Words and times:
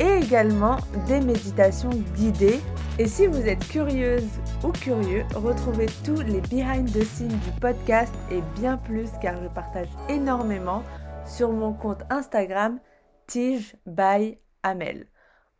et 0.00 0.24
également 0.24 0.76
des 1.06 1.20
méditations 1.20 1.90
guidées. 2.16 2.60
Et 2.98 3.06
si 3.06 3.26
vous 3.26 3.46
êtes 3.46 3.66
curieuse 3.68 4.28
ou 4.62 4.70
curieux, 4.70 5.24
retrouvez 5.34 5.86
tous 6.04 6.20
les 6.20 6.40
behind 6.42 6.90
the 6.92 7.04
scenes 7.04 7.28
du 7.28 7.60
podcast 7.60 8.14
et 8.30 8.40
bien 8.60 8.76
plus 8.76 9.10
car 9.20 9.40
je 9.42 9.48
partage 9.48 9.88
énormément 10.08 10.82
sur 11.26 11.50
mon 11.52 11.72
compte 11.72 12.02
Instagram 12.10 12.78
Tige 13.26 13.76
by 13.86 14.38
Amel. 14.62 15.06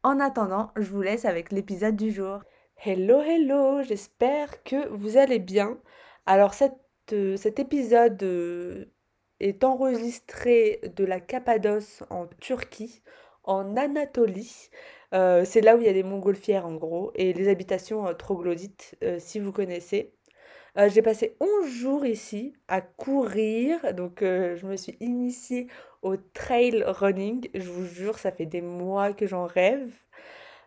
En 0.03 0.21
attendant, 0.21 0.71
je 0.77 0.91
vous 0.91 1.03
laisse 1.03 1.25
avec 1.25 1.51
l'épisode 1.51 1.97
du 1.97 2.13
jour. 2.13 2.43
Hello, 2.77 3.21
hello, 3.21 3.83
j'espère 3.83 4.63
que 4.63 4.89
vous 4.89 5.17
allez 5.17 5.39
bien. 5.39 5.79
Alors 6.27 6.55
euh, 7.13 7.37
cet 7.37 7.59
épisode 7.59 8.23
euh, 8.23 8.85
est 9.41 9.65
enregistré 9.65 10.81
de 10.97 11.05
la 11.05 11.21
Cappadoce 11.21 12.03
en 12.11 12.27
Turquie 12.41 13.03
en 13.45 13.77
Anatolie. 13.77 14.71
Euh, 15.13 15.45
c'est 15.45 15.61
là 15.61 15.77
où 15.77 15.81
il 15.81 15.87
y 15.87 15.89
a 15.89 15.93
des 15.93 16.03
montgolfières 16.03 16.67
en 16.67 16.75
gros 16.75 17.13
et 17.15 17.33
les 17.33 17.49
habitations 17.49 18.07
euh, 18.07 18.15
troglodytes 18.15 18.97
euh, 19.05 19.19
si 19.21 19.39
vous 19.39 19.53
connaissez. 19.53 20.13
j'ai 20.89 21.03
passé 21.03 21.37
11 21.41 21.69
jours 21.71 22.05
ici 22.05 22.55
à 22.69 22.81
courir, 22.81 23.95
donc 23.95 24.21
je 24.23 24.67
me 24.67 24.77
suis 24.77 24.97
initiée 25.01 25.69
au 26.03 26.17
trail 26.17 26.83
running. 26.87 27.49
Je 27.55 27.71
vous 27.71 27.87
jure, 27.87 28.19
ça 28.19 28.33
fait 28.33 28.47
des 28.47 28.63
mois 28.63 29.13
que 29.13 29.27
j'en 29.27 29.47
rêve 29.47 29.91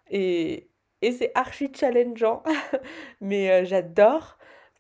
et, 0.09 0.69
et 1.01 1.11
c'est 1.11 1.31
archi 1.35 1.71
challengeant, 1.73 2.43
mais 3.21 3.65
j'adore. 3.65 4.37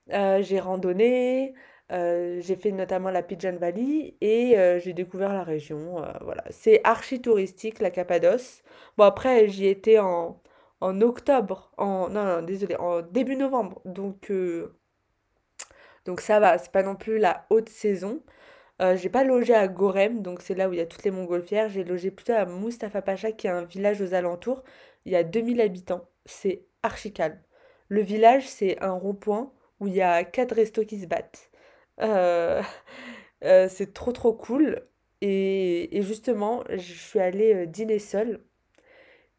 j'ai 0.09 0.59
randonné, 0.59 1.53
euh, 1.91 2.41
j'ai 2.41 2.55
fait 2.57 2.71
notamment 2.71 3.09
la 3.11 3.23
Pigeon 3.23 3.55
Valley 3.57 4.15
et 4.19 4.57
euh, 4.59 4.79
j'ai 4.79 4.93
découvert 4.93 5.33
la 5.33 5.43
région. 5.43 6.03
Euh, 6.03 6.11
voilà. 6.21 6.43
C'est 6.49 6.81
archi 6.83 7.21
touristique, 7.21 7.79
la 7.79 7.91
Cappadoce. 7.91 8.61
Bon, 8.97 9.05
après, 9.05 9.47
j'y 9.47 9.67
étais 9.67 9.99
en, 9.99 10.41
en 10.81 11.01
octobre. 11.01 11.71
En, 11.77 12.09
non, 12.09 12.25
non, 12.25 12.41
désolé, 12.41 12.75
en 12.77 13.01
début 13.01 13.35
novembre. 13.37 13.81
Donc, 13.85 14.31
donc 16.05 16.21
ça 16.21 16.39
va, 16.39 16.57
c'est 16.57 16.71
pas 16.71 16.83
non 16.83 16.95
plus 16.95 17.17
la 17.17 17.45
haute 17.49 17.69
saison. 17.69 18.21
j'ai 18.95 19.09
pas 19.09 19.23
logé 19.23 19.53
à 19.55 19.67
Gorem, 19.67 20.21
donc 20.21 20.41
c'est 20.41 20.55
là 20.55 20.69
où 20.69 20.73
il 20.73 20.77
y 20.79 20.81
a 20.81 20.85
toutes 20.85 21.03
les 21.03 21.11
montgolfières. 21.11 21.69
J'ai 21.69 21.83
logé 21.83 22.11
plutôt 22.11 22.33
à 22.33 22.45
Mustafa 22.45 23.01
Pacha, 23.01 23.31
qui 23.31 23.47
est 23.47 23.49
un 23.49 23.63
village 23.65 24.01
aux 24.01 24.13
alentours. 24.13 24.63
Il 25.05 25.11
y 25.13 25.15
a 25.15 25.23
2000 25.23 25.61
habitants. 25.61 26.05
C'est 26.25 26.65
archi 26.83 27.13
calme. 27.13 27.39
Le 27.89 28.01
village, 28.01 28.47
c'est 28.47 28.81
un 28.83 28.91
rond-point 28.93 29.53
où 29.79 29.87
il 29.87 29.93
y 29.93 30.01
a 30.01 30.23
quatre 30.23 30.55
restos 30.55 30.85
qui 30.85 30.99
se 30.99 31.07
battent. 31.07 31.46
Euh, 32.01 32.61
euh, 33.43 33.67
c'est 33.69 33.93
trop 33.93 34.11
trop 34.11 34.33
cool. 34.33 34.81
Et, 35.21 35.97
et 35.97 36.03
justement, 36.03 36.63
je 36.69 36.93
suis 36.93 37.19
allée 37.19 37.65
dîner 37.67 37.99
seule 37.99 38.41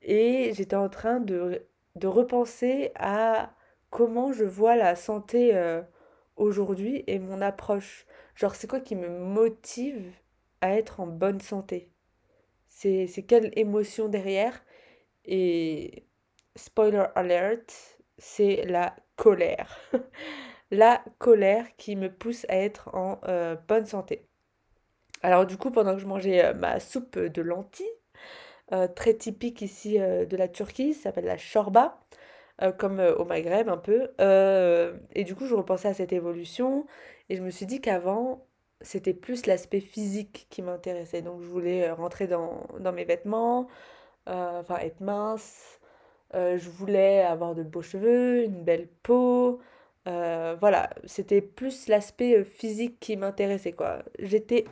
et 0.02 0.52
j'étais 0.54 0.76
en 0.76 0.88
train 0.88 1.20
de, 1.20 1.62
de 1.96 2.06
repenser 2.06 2.92
à 2.96 3.54
comment 3.90 4.32
je 4.32 4.44
vois 4.44 4.76
la 4.76 4.96
santé 4.96 5.52
aujourd'hui 6.36 7.04
et 7.06 7.18
mon 7.18 7.40
approche. 7.40 8.06
Genre, 8.34 8.54
c'est 8.54 8.66
quoi 8.68 8.80
qui 8.80 8.96
me 8.96 9.08
motive 9.08 10.12
à 10.60 10.76
être 10.76 11.00
en 11.00 11.06
bonne 11.06 11.40
santé? 11.40 11.90
C'est 12.68 13.08
quelle 13.28 13.52
émotion 13.58 14.08
derrière? 14.08 14.62
Et 15.26 16.04
spoiler 16.56 17.06
alert, 17.16 17.98
c'est 18.18 18.64
la 18.66 18.96
colère. 19.16 19.78
la 20.70 21.02
colère 21.18 21.64
qui 21.76 21.96
me 21.96 22.10
pousse 22.10 22.44
à 22.48 22.56
être 22.56 22.94
en 22.94 23.20
euh, 23.28 23.56
bonne 23.68 23.86
santé. 23.86 24.26
Alors 25.22 25.46
du 25.46 25.56
coup, 25.56 25.70
pendant 25.70 25.94
que 25.94 26.00
je 26.00 26.06
mangeais 26.06 26.44
euh, 26.44 26.54
ma 26.54 26.80
soupe 26.80 27.18
de 27.18 27.42
lentilles, 27.42 27.86
euh, 28.72 28.86
très 28.86 29.14
typique 29.14 29.62
ici 29.62 29.98
de 29.98 30.36
la 30.36 30.48
Turquie, 30.48 30.92
ça 30.92 31.04
s'appelle 31.04 31.24
la 31.24 31.38
shorba, 31.38 32.00
comme 32.76 32.98
au 32.98 33.24
Maghreb 33.24 33.68
un 33.68 33.76
peu, 33.78 34.10
et 35.14 35.24
du 35.24 35.36
coup 35.36 35.46
je 35.46 35.54
repensais 35.54 35.88
à 35.88 35.94
cette 35.94 36.12
évolution, 36.12 36.86
et 37.28 37.36
je 37.36 37.42
me 37.42 37.50
suis 37.50 37.66
dit 37.66 37.80
qu'avant, 37.80 38.46
c'était 38.80 39.14
plus 39.14 39.46
l'aspect 39.46 39.80
physique 39.80 40.48
qui 40.50 40.60
m'intéressait. 40.62 41.22
Donc 41.22 41.40
je 41.40 41.46
voulais 41.46 41.90
rentrer 41.90 42.26
dans, 42.26 42.66
dans 42.80 42.92
mes 42.92 43.04
vêtements, 43.04 43.68
enfin 44.26 44.76
être 44.80 45.00
mince, 45.00 45.80
je 46.34 46.68
voulais 46.68 47.22
avoir 47.22 47.54
de 47.54 47.62
beaux 47.62 47.80
cheveux, 47.80 48.42
une 48.42 48.64
belle 48.64 48.88
peau, 49.02 49.60
euh, 50.08 50.56
voilà, 50.60 50.90
c'était 51.04 51.42
plus 51.42 51.88
l'aspect 51.88 52.38
euh, 52.38 52.44
physique 52.44 52.98
qui 53.00 53.16
m'intéressait, 53.16 53.72
quoi. 53.72 54.02
J'étais 54.18 54.64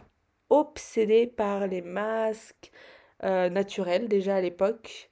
obsédée 0.51 1.27
par 1.27 1.67
les 1.67 1.83
masques 1.83 2.71
euh, 3.25 3.51
naturels 3.51 4.09
déjà 4.09 4.37
à 4.37 4.41
l'époque. 4.41 5.11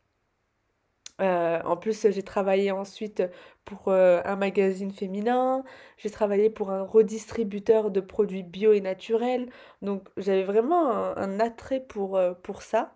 en 1.20 1.76
plus, 1.76 2.10
j'ai 2.10 2.22
travaillé 2.22 2.70
ensuite 2.72 3.22
pour 3.64 3.88
un 3.90 4.36
magazine 4.36 4.92
féminin, 4.92 5.64
j'ai 5.96 6.10
travaillé 6.10 6.50
pour 6.50 6.70
un 6.70 6.82
redistributeur 6.82 7.90
de 7.90 8.00
produits 8.00 8.42
bio 8.42 8.72
et 8.72 8.80
naturels, 8.80 9.48
donc 9.82 10.08
j'avais 10.16 10.42
vraiment 10.44 10.90
un, 10.90 11.16
un 11.16 11.40
attrait 11.40 11.80
pour, 11.80 12.20
pour 12.42 12.62
ça. 12.62 12.94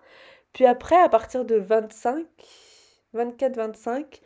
Puis 0.52 0.66
après, 0.66 0.96
à 1.00 1.08
partir 1.08 1.44
de 1.44 1.56
25, 1.56 2.26
24-25, 3.14 4.20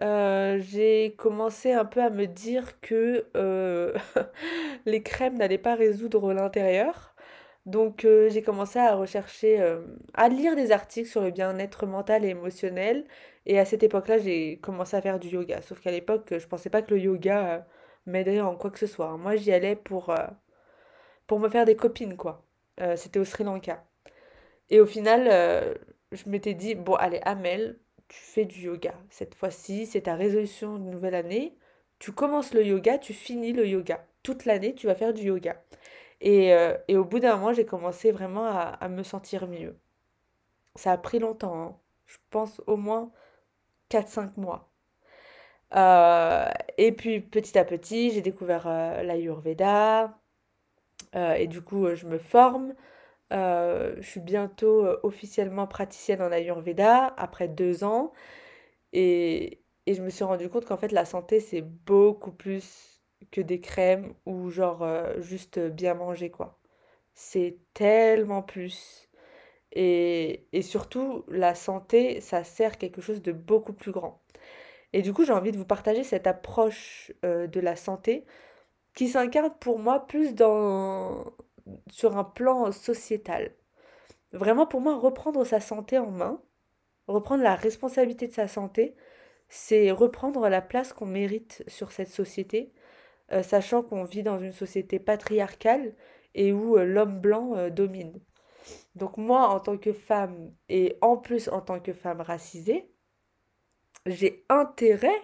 euh, 0.00 0.58
j'ai 0.60 1.14
commencé 1.18 1.72
un 1.72 1.84
peu 1.84 2.02
à 2.02 2.08
me 2.10 2.26
dire 2.26 2.80
que 2.80 3.26
euh, 3.36 3.92
les 4.86 5.02
crèmes 5.02 5.36
n'allaient 5.36 5.58
pas 5.58 5.74
résoudre 5.74 6.32
l'intérieur. 6.32 7.14
Donc 7.66 8.04
euh, 8.04 8.28
j'ai 8.30 8.42
commencé 8.42 8.78
à 8.78 8.94
rechercher, 8.96 9.60
à 10.14 10.28
lire 10.28 10.56
des 10.56 10.72
articles 10.72 11.08
sur 11.08 11.22
le 11.22 11.30
bien-être 11.30 11.86
mental 11.86 12.24
et 12.24 12.28
émotionnel. 12.28 13.06
Et 13.46 13.58
à 13.58 13.64
cette 13.64 13.82
époque-là, 13.82 14.18
j'ai 14.18 14.58
commencé 14.58 14.96
à 14.96 15.02
faire 15.02 15.18
du 15.18 15.28
yoga. 15.28 15.60
Sauf 15.62 15.80
qu'à 15.80 15.90
l'époque, 15.90 16.34
je 16.38 16.46
pensais 16.46 16.70
pas 16.70 16.82
que 16.82 16.94
le 16.94 17.00
yoga 17.00 17.66
m'aiderait 18.06 18.40
en 18.40 18.56
quoi 18.56 18.70
que 18.70 18.78
ce 18.78 18.86
soit. 18.86 19.16
Moi, 19.18 19.36
j'y 19.36 19.52
allais 19.52 19.76
pour, 19.76 20.14
pour 21.26 21.40
me 21.40 21.48
faire 21.48 21.64
des 21.64 21.76
copines, 21.76 22.16
quoi. 22.16 22.44
c'était 22.96 23.18
au 23.20 23.24
Sri 23.24 23.44
Lanka. 23.44 23.84
Et 24.70 24.80
au 24.80 24.86
final, 24.86 25.76
je 26.12 26.28
m'étais 26.28 26.54
dit, 26.54 26.74
bon, 26.74 26.94
allez, 26.94 27.20
Amel, 27.24 27.78
tu 28.12 28.18
fais 28.20 28.44
du 28.44 28.60
yoga. 28.60 28.94
Cette 29.08 29.34
fois-ci, 29.34 29.86
c'est 29.86 30.02
ta 30.02 30.14
résolution 30.16 30.78
de 30.78 30.84
nouvelle 30.84 31.14
année. 31.14 31.56
Tu 31.98 32.12
commences 32.12 32.52
le 32.52 32.62
yoga, 32.64 32.98
tu 32.98 33.14
finis 33.14 33.54
le 33.54 33.66
yoga. 33.66 34.06
Toute 34.22 34.44
l'année, 34.44 34.74
tu 34.74 34.86
vas 34.86 34.94
faire 34.94 35.14
du 35.14 35.22
yoga. 35.22 35.62
Et, 36.20 36.52
euh, 36.52 36.76
au 36.90 37.04
bout 37.04 37.20
d'un 37.20 37.36
mois, 37.36 37.54
j'ai 37.54 37.64
commencé 37.64 38.12
vraiment 38.12 38.44
à, 38.46 38.88
me 38.88 39.02
sentir 39.02 39.48
mieux. 39.48 39.78
Ça 40.74 40.92
a 40.92 40.98
pris 40.98 41.20
longtemps, 41.20 41.54
hein. 41.62 41.78
je 42.06 42.18
pense 42.30 42.60
au 42.66 42.76
moins 42.76 43.10
4-5 43.90 44.32
mois. 44.36 44.70
Euh, 45.74 46.50
et 46.76 46.92
puis 46.92 47.20
petit 47.20 47.58
à 47.58 47.64
petit, 47.64 48.10
j'ai 48.12 48.20
découvert 48.20 48.66
euh, 48.66 49.02
l'Ayurveda. 49.02 50.18
et 51.14 51.46
du 51.46 51.62
coup, 51.62 51.94
je 51.94 52.06
me 52.06 52.18
forme. 52.18 52.74
Euh, 53.32 53.96
je 54.00 54.08
suis 54.08 54.20
bientôt 54.20 54.84
euh, 54.86 55.00
officiellement 55.02 55.66
praticienne 55.66 56.22
en 56.22 56.32
Ayurveda 56.32 57.14
après 57.16 57.48
deux 57.48 57.84
ans. 57.84 58.12
Et, 58.92 59.62
et 59.86 59.94
je 59.94 60.02
me 60.02 60.10
suis 60.10 60.24
rendu 60.24 60.48
compte 60.50 60.66
qu'en 60.66 60.76
fait, 60.78 60.92
la 60.92 61.04
santé, 61.06 61.40
c'est 61.40 61.62
beaucoup 61.62 62.32
plus 62.32 63.02
que 63.30 63.40
des 63.40 63.60
crèmes 63.60 64.14
ou 64.26 64.50
genre 64.50 64.82
euh, 64.82 65.20
juste 65.20 65.58
bien 65.58 65.94
manger, 65.94 66.30
quoi. 66.30 66.60
C'est 67.14 67.58
tellement 67.74 68.42
plus. 68.42 69.10
Et, 69.72 70.46
et 70.52 70.62
surtout, 70.62 71.24
la 71.28 71.54
santé, 71.54 72.20
ça 72.20 72.44
sert 72.44 72.78
quelque 72.78 73.00
chose 73.02 73.22
de 73.22 73.32
beaucoup 73.32 73.72
plus 73.74 73.92
grand. 73.92 74.22
Et 74.92 75.02
du 75.02 75.12
coup, 75.14 75.24
j'ai 75.24 75.32
envie 75.32 75.52
de 75.52 75.58
vous 75.58 75.66
partager 75.66 76.04
cette 76.04 76.26
approche 76.26 77.12
de 77.22 77.60
la 77.60 77.76
santé 77.76 78.24
qui 78.94 79.08
s'incarne 79.08 79.52
pour 79.60 79.78
moi 79.78 80.06
plus 80.06 80.34
dans, 80.34 81.32
sur 81.90 82.16
un 82.16 82.24
plan 82.24 82.72
sociétal. 82.72 83.54
Vraiment, 84.32 84.66
pour 84.66 84.80
moi, 84.80 84.96
reprendre 84.96 85.44
sa 85.44 85.60
santé 85.60 85.98
en 85.98 86.10
main, 86.10 86.40
reprendre 87.06 87.42
la 87.42 87.54
responsabilité 87.54 88.26
de 88.26 88.32
sa 88.32 88.48
santé, 88.48 88.94
c'est 89.48 89.90
reprendre 89.90 90.48
la 90.48 90.62
place 90.62 90.94
qu'on 90.94 91.06
mérite 91.06 91.62
sur 91.66 91.92
cette 91.92 92.08
société, 92.08 92.72
euh, 93.32 93.42
sachant 93.42 93.82
qu'on 93.82 94.04
vit 94.04 94.22
dans 94.22 94.38
une 94.38 94.52
société 94.52 94.98
patriarcale 94.98 95.94
et 96.34 96.52
où 96.52 96.78
euh, 96.78 96.84
l'homme 96.84 97.20
blanc 97.20 97.54
euh, 97.54 97.68
domine. 97.68 98.18
Donc 98.94 99.18
moi, 99.18 99.48
en 99.48 99.60
tant 99.60 99.76
que 99.76 99.92
femme, 99.92 100.52
et 100.70 100.96
en 101.02 101.18
plus 101.18 101.48
en 101.48 101.60
tant 101.60 101.80
que 101.80 101.92
femme 101.92 102.22
racisée, 102.22 102.90
j'ai 104.06 104.44
intérêt 104.48 105.20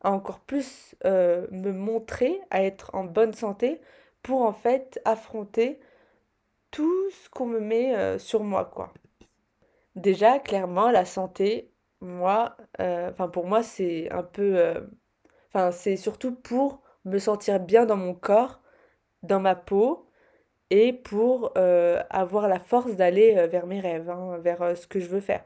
à 0.00 0.12
encore 0.12 0.40
plus 0.40 0.94
me 1.04 1.72
montrer, 1.72 2.40
à 2.50 2.62
être 2.62 2.94
en 2.94 3.04
bonne 3.04 3.32
santé 3.32 3.80
pour 4.26 4.42
en 4.42 4.52
fait 4.52 5.00
affronter 5.04 5.78
tout 6.72 7.10
ce 7.10 7.30
qu'on 7.30 7.46
me 7.46 7.60
met 7.60 7.94
euh, 7.94 8.18
sur 8.18 8.42
moi, 8.42 8.64
quoi. 8.64 8.92
Déjà, 9.94 10.40
clairement, 10.40 10.90
la 10.90 11.04
santé, 11.04 11.70
moi, 12.00 12.56
euh, 12.80 13.10
enfin 13.12 13.28
pour 13.28 13.46
moi, 13.46 13.62
c'est 13.62 14.10
un 14.10 14.24
peu, 14.24 14.74
enfin 15.48 15.70
c'est 15.70 15.96
surtout 15.96 16.34
pour 16.34 16.82
me 17.04 17.18
sentir 17.18 17.60
bien 17.60 17.86
dans 17.86 17.96
mon 17.96 18.14
corps, 18.14 18.60
dans 19.22 19.40
ma 19.40 19.54
peau, 19.54 20.10
et 20.70 20.92
pour 20.92 21.52
avoir 22.10 22.48
la 22.48 22.58
force 22.58 22.96
d'aller 22.96 23.46
vers 23.48 23.66
mes 23.66 23.80
rêves, 23.80 24.10
hein, 24.10 24.38
vers 24.38 24.76
ce 24.76 24.86
que 24.86 25.00
je 25.00 25.06
veux 25.08 25.20
faire. 25.20 25.44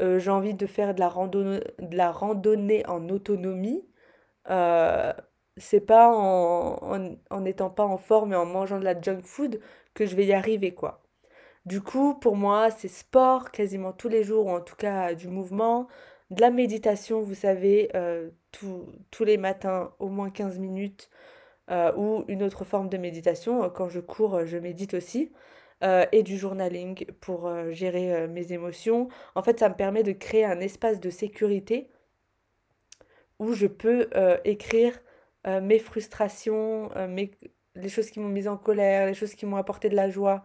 j'ai 0.00 0.30
envie 0.30 0.54
de 0.54 0.66
faire 0.66 0.94
de 0.94 1.00
la 1.00 1.08
randonnée, 1.08 1.60
de 1.80 1.96
la 1.96 2.12
randonnée 2.12 2.86
en 2.86 3.08
autonomie. 3.08 3.84
Euh, 4.50 5.12
c'est 5.60 5.80
pas 5.80 6.10
en, 6.10 7.16
en, 7.30 7.40
n'étant 7.40 7.70
pas 7.70 7.84
en 7.84 7.98
forme 7.98 8.32
et 8.32 8.36
en 8.36 8.46
mangeant 8.46 8.78
de 8.78 8.84
la 8.84 9.00
junk 9.00 9.22
food 9.24 9.60
que 9.94 10.06
je 10.06 10.16
vais 10.16 10.26
y 10.26 10.32
arriver, 10.32 10.74
quoi. 10.74 11.02
Du 11.66 11.80
coup, 11.82 12.14
pour 12.14 12.36
moi, 12.36 12.70
c'est 12.70 12.88
sport 12.88 13.50
quasiment 13.50 13.92
tous 13.92 14.08
les 14.08 14.24
jours, 14.24 14.46
ou 14.46 14.50
en 14.50 14.60
tout 14.60 14.76
cas 14.76 15.14
du 15.14 15.28
mouvement, 15.28 15.88
de 16.30 16.40
la 16.40 16.50
méditation, 16.50 17.20
vous 17.22 17.34
savez, 17.34 17.90
euh, 17.94 18.30
tous 18.52 19.24
les 19.24 19.36
matins, 19.38 19.92
au 19.98 20.08
moins 20.08 20.30
15 20.30 20.58
minutes, 20.58 21.10
euh, 21.70 21.92
ou 21.96 22.24
une 22.28 22.42
autre 22.42 22.64
forme 22.64 22.88
de 22.88 22.98
méditation. 22.98 23.68
Quand 23.70 23.88
je 23.88 24.00
cours, 24.00 24.46
je 24.46 24.58
médite 24.58 24.94
aussi. 24.94 25.32
et 26.12 26.22
du 26.24 26.36
journaling 26.38 27.06
pour 27.20 27.50
gérer 27.70 28.26
mes 28.28 28.52
émotions. 28.52 29.08
En 29.34 29.42
fait, 29.42 29.60
ça 29.60 29.68
me 29.68 29.74
permet 29.76 30.02
de 30.02 30.12
créer 30.12 30.44
un 30.44 30.60
espace 30.60 31.00
de 31.00 31.10
sécurité 31.10 31.90
où 33.38 33.52
je 33.52 33.66
peux 33.66 34.08
euh, 34.14 34.36
écrire 34.44 34.98
euh, 35.48 35.60
mes 35.60 35.78
frustrations, 35.78 36.90
euh, 36.96 37.08
mes, 37.08 37.30
les 37.74 37.88
choses 37.88 38.10
qui 38.10 38.20
m'ont 38.20 38.28
mise 38.28 38.48
en 38.48 38.58
colère, 38.58 39.06
les 39.06 39.14
choses 39.14 39.34
qui 39.34 39.46
m'ont 39.46 39.56
apporté 39.56 39.88
de 39.88 39.96
la 39.96 40.10
joie. 40.10 40.44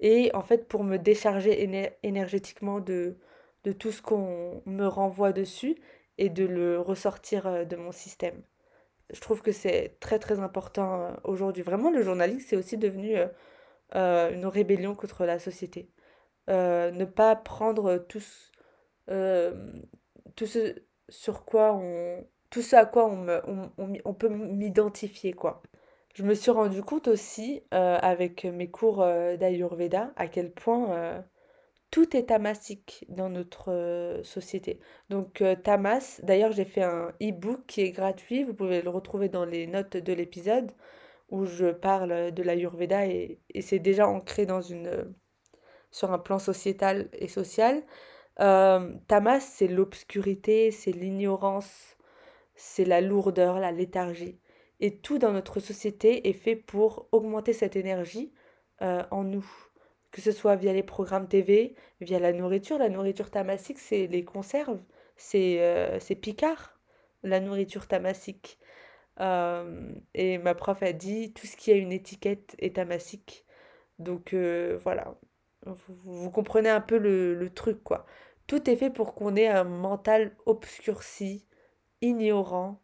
Et 0.00 0.30
en 0.34 0.42
fait, 0.42 0.66
pour 0.68 0.84
me 0.84 0.96
décharger 0.98 1.62
énergétiquement 2.02 2.80
de, 2.80 3.16
de 3.64 3.72
tout 3.72 3.92
ce 3.92 4.02
qu'on 4.02 4.62
me 4.66 4.86
renvoie 4.86 5.32
dessus 5.32 5.76
et 6.18 6.30
de 6.30 6.44
le 6.44 6.80
ressortir 6.80 7.66
de 7.66 7.76
mon 7.76 7.92
système. 7.92 8.42
Je 9.12 9.20
trouve 9.20 9.42
que 9.42 9.52
c'est 9.52 9.96
très 10.00 10.18
très 10.18 10.40
important 10.40 11.16
aujourd'hui. 11.24 11.62
Vraiment, 11.62 11.90
le 11.90 12.02
journalisme, 12.02 12.46
c'est 12.48 12.56
aussi 12.56 12.78
devenu 12.78 13.16
une 13.92 14.46
rébellion 14.46 14.94
contre 14.94 15.26
la 15.26 15.38
société. 15.38 15.90
ne 16.48 17.04
pas 17.04 17.36
prendre 17.36 17.98
tout, 17.98 18.22
tout 19.06 20.46
ce 20.46 20.74
sur 21.10 21.44
quoi 21.44 21.74
on, 21.74 22.24
tout 22.50 22.62
ce 22.62 22.76
à 22.76 22.84
quoi 22.84 23.06
on, 23.06 24.14
peut 24.14 24.28
m'identifier, 24.28 25.32
quoi. 25.32 25.62
Je 26.14 26.24
me 26.24 26.34
suis 26.34 26.50
rendu 26.50 26.82
compte 26.82 27.08
aussi, 27.08 27.62
euh, 27.72 27.98
avec 28.02 28.44
mes 28.44 28.68
cours 28.68 29.02
euh, 29.02 29.36
d'Ayurveda, 29.36 30.12
à 30.16 30.26
quel 30.26 30.52
point 30.52 30.92
euh, 30.92 31.20
tout 31.90 32.16
est 32.16 32.24
tamasique 32.24 33.06
dans 33.08 33.30
notre 33.30 34.20
société. 34.24 34.80
Donc, 35.10 35.42
tamas, 35.64 36.20
d'ailleurs, 36.22 36.52
j'ai 36.52 36.64
fait 36.64 36.82
un 36.82 37.12
e-book 37.22 37.60
qui 37.66 37.82
est 37.82 37.92
gratuit, 37.92 38.44
vous 38.44 38.54
pouvez 38.54 38.82
le 38.82 38.90
retrouver 38.90 39.28
dans 39.28 39.44
les 39.44 39.66
notes 39.66 39.96
de 39.96 40.12
l'épisode, 40.12 40.72
où 41.30 41.46
je 41.46 41.66
parle 41.66 42.32
de 42.32 42.42
l'Ayurveda 42.42 43.06
et, 43.06 43.40
et 43.54 43.62
c'est 43.62 43.78
déjà 43.78 44.08
ancré 44.08 44.46
dans 44.46 44.60
une, 44.60 45.14
sur 45.92 46.12
un 46.12 46.18
plan 46.18 46.38
sociétal 46.38 47.08
et 47.12 47.28
social. 47.28 47.82
tamas, 48.36 49.40
c'est 49.40 49.68
l'obscurité, 49.68 50.70
c'est 50.72 50.92
l'ignorance, 50.92 51.96
c'est 52.60 52.84
la 52.84 53.00
lourdeur, 53.00 53.58
la 53.58 53.72
léthargie. 53.72 54.38
Et 54.80 54.98
tout 54.98 55.18
dans 55.18 55.32
notre 55.32 55.60
société 55.60 56.28
est 56.28 56.34
fait 56.34 56.56
pour 56.56 57.08
augmenter 57.10 57.54
cette 57.54 57.74
énergie 57.74 58.34
euh, 58.82 59.02
en 59.10 59.24
nous. 59.24 59.50
Que 60.10 60.20
ce 60.20 60.30
soit 60.30 60.56
via 60.56 60.74
les 60.74 60.82
programmes 60.82 61.26
TV, 61.26 61.74
via 62.02 62.18
la 62.18 62.34
nourriture. 62.34 62.76
La 62.76 62.90
nourriture 62.90 63.30
tamasique, 63.30 63.78
c'est 63.78 64.06
les 64.08 64.24
conserves. 64.24 64.82
C'est 65.16 65.56
euh, 65.60 65.98
Picard, 66.20 66.78
la 67.22 67.40
nourriture 67.40 67.88
tamasique. 67.88 68.58
Euh, 69.20 69.92
et 70.12 70.36
ma 70.36 70.54
prof 70.54 70.82
a 70.82 70.92
dit, 70.92 71.32
tout 71.32 71.46
ce 71.46 71.56
qui 71.56 71.72
a 71.72 71.76
une 71.76 71.92
étiquette 71.92 72.56
est 72.58 72.76
tamasique. 72.76 73.46
Donc 73.98 74.34
voilà, 74.34 75.18
vous, 75.64 76.30
comprenez 76.30 76.70
un 76.70 76.80
peu 76.80 76.98
le, 76.98 77.34
le 77.34 77.50
truc, 77.50 77.82
quoi. 77.82 78.06
Tout 78.46 78.68
est 78.68 78.76
fait 78.76 78.90
pour 78.90 79.14
qu'on 79.14 79.36
ait 79.36 79.48
un 79.48 79.64
mental 79.64 80.36
obscurci, 80.46 81.46
ignorant, 82.02 82.80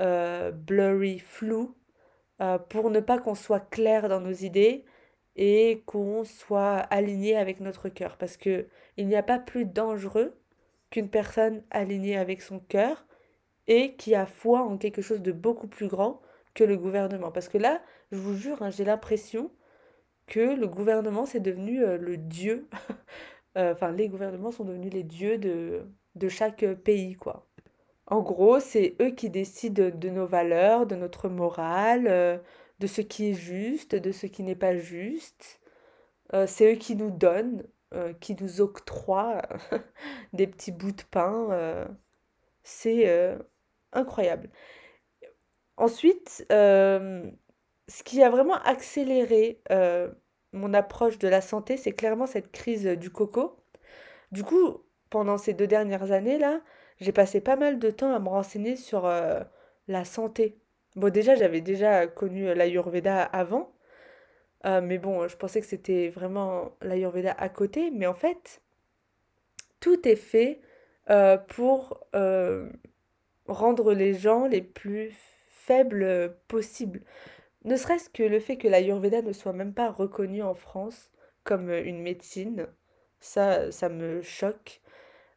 euh, 0.00 0.50
blurry, 0.52 1.18
flou, 1.18 1.76
euh, 2.40 2.58
pour 2.58 2.90
ne 2.90 3.00
pas 3.00 3.18
qu'on 3.18 3.34
soit 3.34 3.60
clair 3.60 4.08
dans 4.08 4.20
nos 4.20 4.32
idées 4.32 4.84
et 5.36 5.82
qu'on 5.86 6.24
soit 6.24 6.78
aligné 6.78 7.36
avec 7.36 7.60
notre 7.60 7.88
cœur. 7.88 8.16
Parce 8.16 8.36
que 8.36 8.68
il 8.96 9.06
n'y 9.08 9.16
a 9.16 9.22
pas 9.22 9.38
plus 9.38 9.64
dangereux 9.66 10.36
qu'une 10.90 11.10
personne 11.10 11.62
alignée 11.70 12.16
avec 12.16 12.42
son 12.42 12.60
cœur 12.60 13.06
et 13.66 13.96
qui 13.96 14.14
a 14.14 14.26
foi 14.26 14.62
en 14.62 14.78
quelque 14.78 15.02
chose 15.02 15.22
de 15.22 15.32
beaucoup 15.32 15.68
plus 15.68 15.88
grand 15.88 16.20
que 16.54 16.64
le 16.64 16.76
gouvernement. 16.76 17.32
Parce 17.32 17.48
que 17.48 17.58
là, 17.58 17.82
je 18.12 18.18
vous 18.18 18.34
jure, 18.36 18.62
hein, 18.62 18.70
j'ai 18.70 18.84
l'impression 18.84 19.50
que 20.26 20.40
le 20.40 20.68
gouvernement, 20.68 21.26
c'est 21.26 21.40
devenu 21.40 21.84
euh, 21.84 21.98
le 21.98 22.16
dieu. 22.16 22.68
enfin, 23.56 23.92
les 23.92 24.08
gouvernements 24.08 24.52
sont 24.52 24.64
devenus 24.64 24.92
les 24.92 25.04
dieux 25.04 25.38
de, 25.38 25.86
de 26.16 26.28
chaque 26.28 26.64
pays, 26.84 27.14
quoi. 27.14 27.46
En 28.06 28.20
gros, 28.20 28.60
c'est 28.60 28.96
eux 29.00 29.10
qui 29.10 29.30
décident 29.30 29.90
de 29.90 30.08
nos 30.10 30.26
valeurs, 30.26 30.86
de 30.86 30.94
notre 30.96 31.28
morale, 31.28 32.06
euh, 32.06 32.38
de 32.78 32.86
ce 32.86 33.00
qui 33.00 33.30
est 33.30 33.34
juste, 33.34 33.94
de 33.94 34.12
ce 34.12 34.26
qui 34.26 34.42
n'est 34.42 34.54
pas 34.56 34.76
juste. 34.76 35.60
Euh, 36.34 36.46
c'est 36.46 36.74
eux 36.74 36.76
qui 36.76 36.96
nous 36.96 37.10
donnent, 37.10 37.64
euh, 37.94 38.12
qui 38.14 38.36
nous 38.40 38.60
octroient 38.60 39.42
des 40.34 40.46
petits 40.46 40.72
bouts 40.72 40.92
de 40.92 41.02
pain. 41.10 41.88
c'est 42.62 43.38
incroyable. 43.92 44.50
Ensuite, 45.76 46.46
ce 46.50 48.02
qui 48.04 48.22
a 48.22 48.30
vraiment 48.30 48.56
accéléré 48.64 49.62
mon 50.52 50.74
approche 50.74 51.18
de 51.18 51.28
la 51.28 51.40
santé, 51.40 51.76
c'est 51.76 51.92
clairement 51.92 52.26
cette 52.26 52.52
crise 52.52 52.86
du 52.86 53.10
coco. 53.10 53.56
Du 54.32 54.44
coup, 54.44 54.84
pendant 55.10 55.38
ces 55.38 55.54
deux 55.54 55.66
dernières 55.66 56.12
années-là, 56.12 56.60
j'ai 57.00 57.12
passé 57.12 57.40
pas 57.40 57.56
mal 57.56 57.78
de 57.78 57.90
temps 57.90 58.14
à 58.14 58.18
me 58.18 58.28
renseigner 58.28 58.76
sur 58.76 59.06
euh, 59.06 59.40
la 59.88 60.04
santé. 60.04 60.58
Bon, 60.96 61.12
déjà, 61.12 61.34
j'avais 61.34 61.60
déjà 61.60 62.06
connu 62.06 62.48
euh, 62.48 62.54
l'Ayurveda 62.54 63.22
avant, 63.22 63.72
euh, 64.66 64.80
mais 64.80 64.98
bon, 64.98 65.28
je 65.28 65.36
pensais 65.36 65.60
que 65.60 65.66
c'était 65.66 66.08
vraiment 66.08 66.72
l'Ayurveda 66.82 67.32
à 67.32 67.48
côté, 67.48 67.90
mais 67.90 68.06
en 68.06 68.14
fait, 68.14 68.62
tout 69.80 70.08
est 70.08 70.16
fait 70.16 70.60
pour 71.48 72.00
rendre 73.46 73.92
les 73.92 74.14
gens 74.14 74.46
les 74.46 74.62
plus 74.62 75.12
faibles 75.50 76.34
possibles. 76.48 77.02
Ne 77.64 77.76
serait-ce 77.76 78.08
que 78.08 78.22
le 78.22 78.40
fait 78.40 78.56
que 78.56 78.68
l'Ayurveda 78.68 79.20
ne 79.20 79.32
soit 79.32 79.52
même 79.52 79.74
pas 79.74 79.90
reconnu 79.90 80.42
en 80.42 80.54
France 80.54 81.10
comme 81.42 81.70
une 81.70 82.00
médecine, 82.00 82.66
ça, 83.20 83.70
ça 83.70 83.90
me 83.90 84.22
choque. 84.22 84.80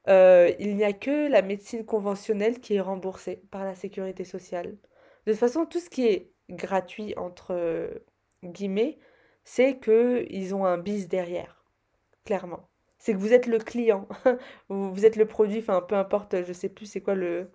Euh, 0.10 0.54
il 0.60 0.76
n'y 0.76 0.86
a 0.86 0.94
que 0.94 1.30
la 1.30 1.42
médecine 1.42 1.86
conventionnelle 1.86 2.60
qui 2.60 2.76
est 2.76 2.82
remboursée 2.82 3.42
par 3.52 3.66
la 3.66 3.76
sécurité 3.76 4.24
sociale. 4.24 4.78
De 5.26 5.32
toute 5.32 5.40
façon, 5.40 5.66
tout 5.66 5.80
ce 5.80 5.90
qui 5.90 6.06
est 6.08 6.32
gratuit, 6.50 7.14
entre 7.18 7.54
euh, 7.54 7.90
guillemets, 8.44 8.98
c'est 9.44 9.80
qu'ils 9.80 10.56
ont 10.56 10.66
un 10.66 10.78
bis 10.78 11.08
derrière, 11.10 11.66
clairement. 12.26 12.70
C'est 13.00 13.14
que 13.14 13.18
vous 13.20 13.34
êtes 13.34 13.48
le 13.48 13.60
client, 13.60 14.08
vous 14.70 15.06
êtes 15.06 15.18
le 15.18 15.26
produit, 15.28 15.60
enfin 15.60 15.82
peu 15.82 15.96
importe, 15.96 16.44
je 16.44 16.54
sais 16.54 16.70
plus 16.70 16.86
c'est 16.86 17.02
quoi 17.02 17.16
le, 17.16 17.52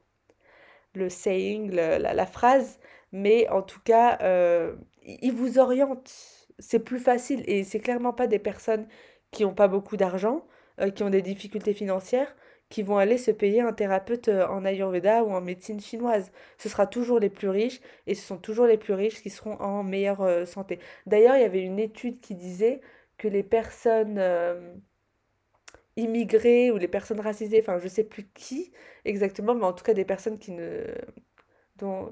le 0.95 1.09
saying, 1.09 1.71
la, 1.73 2.27
phrase, 2.27 2.79
mais 3.13 3.49
en 3.49 3.63
tout 3.63 3.81
cas, 3.81 4.19
euh, 4.23 4.77
ils 5.03 5.33
vous 5.33 5.59
orientent. 5.59 6.13
C'est 6.59 6.81
plus 6.81 7.01
facile 7.01 7.43
et 7.47 7.65
c'est 7.65 7.81
clairement 7.81 8.13
pas 8.13 8.27
des 8.27 8.39
personnes 8.39 8.87
qui 9.31 9.43
n'ont 9.45 9.55
pas 9.55 9.69
beaucoup 9.69 9.97
d'argent, 9.97 10.47
qui 10.95 11.03
ont 11.03 11.11
des 11.11 11.23
difficultés 11.23 11.75
financières, 11.75 12.35
qui 12.73 12.83
vont 12.83 12.97
aller 12.97 13.19
se 13.19 13.31
payer 13.31 13.61
un 13.61 13.75
thérapeute 13.75 14.29
euh, 14.29 14.47
en 14.49 14.65
Ayurveda 14.65 15.25
ou 15.25 15.33
en 15.33 15.43
médecine 15.43 15.79
chinoise. 15.79 16.33
Ce 16.57 16.71
sera 16.71 16.87
toujours 16.87 17.19
les 17.21 17.29
plus 17.29 17.51
riches 17.51 17.83
et 18.07 18.15
ce 18.15 18.27
sont 18.27 18.39
toujours 18.39 18.65
les 18.67 18.79
plus 18.79 18.95
riches 18.95 19.23
qui 19.23 19.29
seront 19.29 19.61
en 19.61 19.83
meilleure 19.83 20.23
euh, 20.23 20.47
santé. 20.47 20.79
D'ailleurs, 21.07 21.37
il 21.37 21.43
y 21.43 21.45
avait 21.45 21.61
une 21.61 21.79
étude 21.79 22.21
qui 22.21 22.35
disait 22.35 22.81
que 23.19 23.29
les 23.29 23.43
personnes 23.43 24.17
euh, 24.19 24.75
immigrées 25.97 26.71
ou 26.71 26.79
les 26.79 26.89
personnes 26.89 27.21
racisées, 27.21 27.61
enfin 27.61 27.79
je 27.79 27.89
sais 27.89 28.05
plus 28.05 28.25
qui 28.35 28.73
exactement, 29.05 29.55
mais 29.55 29.65
en 29.65 29.75
tout 29.75 29.85
cas 29.85 29.93
des 29.93 30.07
personnes 30.07 30.39
qui 30.39 30.53
ne 30.53 30.87
dont 31.77 32.11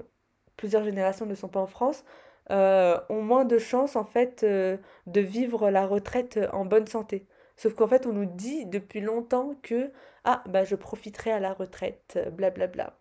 plusieurs 0.57 0.83
générations 0.83 1.25
ne 1.25 1.33
sont 1.35 1.49
pas 1.49 1.59
en 1.59 1.67
France, 1.67 2.05
ont 2.49 3.21
moins 3.23 3.45
de 3.45 3.57
chances 3.57 3.95
en 3.95 4.03
fait 4.05 4.43
de 4.45 5.21
vivre 5.21 5.71
la 5.71 5.87
retraite 5.87 6.39
en 6.53 6.65
bonne 6.65 6.87
santé. 6.87 7.25
Sauf 7.61 7.75
qu'en 7.75 7.87
fait, 7.87 8.07
on 8.07 8.13
nous 8.13 8.25
dit 8.25 8.65
depuis 8.65 9.01
longtemps 9.01 9.53
que 9.61 9.91
ah 10.23 10.43
bah 10.47 10.63
je 10.63 10.75
profiterai 10.75 11.31
à 11.31 11.39
la 11.39 11.53
retraite, 11.53 12.17
blablabla. 12.33 12.97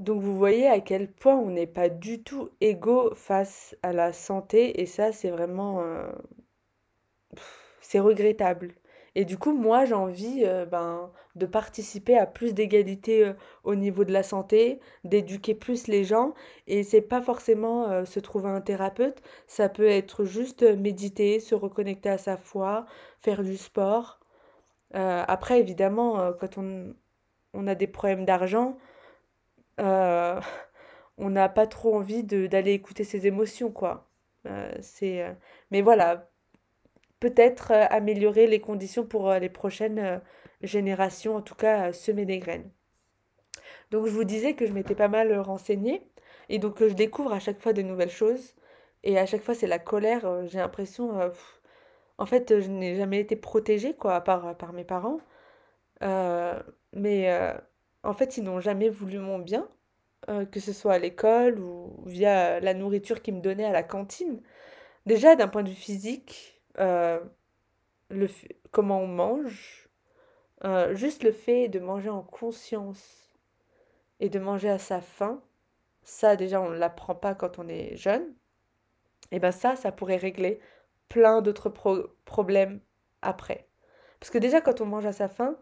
Donc 0.00 0.20
vous 0.20 0.36
voyez 0.36 0.66
à 0.66 0.80
quel 0.80 1.12
point 1.12 1.36
on 1.36 1.50
n'est 1.50 1.68
pas 1.68 1.88
du 1.88 2.20
tout 2.24 2.50
égaux 2.60 3.14
face 3.14 3.76
à 3.84 3.92
la 3.92 4.12
santé 4.12 4.80
et 4.80 4.86
ça 4.86 5.12
c'est 5.12 5.30
vraiment 5.30 5.82
euh, 5.82 6.10
c'est 7.80 8.00
regrettable. 8.00 8.74
Et 9.14 9.24
du 9.24 9.38
coup 9.38 9.52
moi 9.52 9.84
j'ai 9.84 9.94
envie 9.94 10.42
euh, 10.44 10.66
ben, 10.66 11.10
de 11.36 11.46
participer 11.46 12.16
à 12.16 12.26
plus 12.26 12.54
d'égalité 12.54 13.24
euh, 13.26 13.32
au 13.64 13.74
niveau 13.74 14.04
de 14.04 14.12
la 14.12 14.22
santé, 14.22 14.80
d'éduquer 15.04 15.54
plus 15.54 15.86
les 15.88 16.04
gens 16.04 16.34
et 16.66 16.82
c'est 16.84 17.00
pas 17.02 17.20
forcément 17.22 18.04
se 18.04 18.20
trouver 18.20 18.48
un 18.50 18.60
thérapeute, 18.60 19.22
ça 19.46 19.68
peut 19.68 19.86
être 19.88 20.24
juste 20.24 20.62
méditer, 20.62 21.40
se 21.40 21.54
reconnecter 21.54 22.10
à 22.10 22.18
sa 22.18 22.36
foi, 22.36 22.86
faire 23.18 23.42
du 23.42 23.56
sport. 23.56 24.20
après 24.92 25.60
évidemment 25.60 26.32
quand 26.40 26.58
on, 26.58 26.94
on 27.54 27.66
a 27.66 27.74
des 27.74 27.86
problèmes 27.86 28.24
d'argent, 28.24 28.76
euh, 29.80 30.40
on 31.18 31.30
n'a 31.30 31.48
pas 31.48 31.66
trop 31.66 31.96
envie 31.96 32.24
d'aller 32.24 32.72
écouter 32.72 33.04
ses 33.04 33.26
émotions, 33.26 33.70
quoi. 33.72 34.08
Euh, 34.46 34.72
c'est, 34.80 35.22
euh, 35.24 35.32
mais 35.70 35.82
voilà, 35.82 36.29
peut-être 37.20 37.72
améliorer 37.72 38.46
les 38.46 38.60
conditions 38.60 39.06
pour 39.06 39.32
les 39.34 39.48
prochaines 39.48 40.20
générations, 40.62 41.36
en 41.36 41.42
tout 41.42 41.54
cas 41.54 41.92
semer 41.92 42.24
des 42.24 42.38
graines. 42.38 42.70
Donc 43.90 44.06
je 44.06 44.12
vous 44.12 44.24
disais 44.24 44.54
que 44.54 44.66
je 44.66 44.72
m'étais 44.72 44.94
pas 44.94 45.08
mal 45.08 45.38
renseignée 45.40 46.02
et 46.48 46.58
donc 46.58 46.78
je 46.80 46.94
découvre 46.94 47.32
à 47.32 47.40
chaque 47.40 47.60
fois 47.60 47.72
de 47.72 47.82
nouvelles 47.82 48.10
choses 48.10 48.54
et 49.04 49.18
à 49.18 49.26
chaque 49.26 49.42
fois 49.42 49.54
c'est 49.54 49.66
la 49.66 49.78
colère. 49.78 50.46
J'ai 50.46 50.58
l'impression, 50.58 51.12
en 52.18 52.26
fait, 52.26 52.60
je 52.60 52.68
n'ai 52.68 52.96
jamais 52.96 53.20
été 53.20 53.36
protégée 53.36 53.94
quoi, 53.94 54.14
à 54.16 54.20
part 54.20 54.56
par 54.56 54.72
mes 54.72 54.84
parents. 54.84 55.20
mais 56.92 57.28
en 58.02 58.12
fait, 58.14 58.36
ils 58.36 58.44
n'ont 58.44 58.60
jamais 58.60 58.88
voulu 58.88 59.18
mon 59.18 59.38
bien, 59.38 59.68
euh, 60.28 60.44
que 60.46 60.60
ce 60.60 60.72
soit 60.72 60.94
à 60.94 60.98
l'école 60.98 61.58
ou 61.60 62.02
via 62.06 62.60
la 62.60 62.74
nourriture 62.74 63.22
qu'ils 63.22 63.34
me 63.34 63.40
donnaient 63.40 63.64
à 63.64 63.72
la 63.72 63.82
cantine. 63.82 64.42
Déjà, 65.06 65.36
d'un 65.36 65.48
point 65.48 65.62
de 65.62 65.70
vue 65.70 65.74
physique, 65.74 66.59
euh, 66.78 67.20
comment 68.70 69.00
on 69.00 69.06
mange, 69.06 69.88
euh, 70.64 70.94
juste 70.94 71.22
le 71.22 71.32
fait 71.32 71.68
de 71.68 71.80
manger 71.80 72.10
en 72.10 72.22
conscience 72.22 73.38
et 74.20 74.28
de 74.28 74.38
manger 74.38 74.68
à 74.68 74.78
sa 74.78 75.00
faim, 75.00 75.42
ça 76.02 76.36
déjà 76.36 76.60
on 76.60 76.70
ne 76.70 76.76
l'apprend 76.76 77.14
pas 77.14 77.34
quand 77.34 77.58
on 77.58 77.68
est 77.68 77.96
jeune, 77.96 78.34
et 79.30 79.38
bien 79.38 79.52
ça, 79.52 79.76
ça 79.76 79.92
pourrait 79.92 80.16
régler 80.16 80.60
plein 81.08 81.42
d'autres 81.42 81.70
problèmes 82.24 82.80
après. 83.22 83.68
Parce 84.18 84.30
que 84.30 84.38
déjà 84.38 84.60
quand 84.60 84.80
on 84.80 84.86
mange 84.86 85.06
à 85.06 85.12
sa 85.12 85.28
faim 85.28 85.56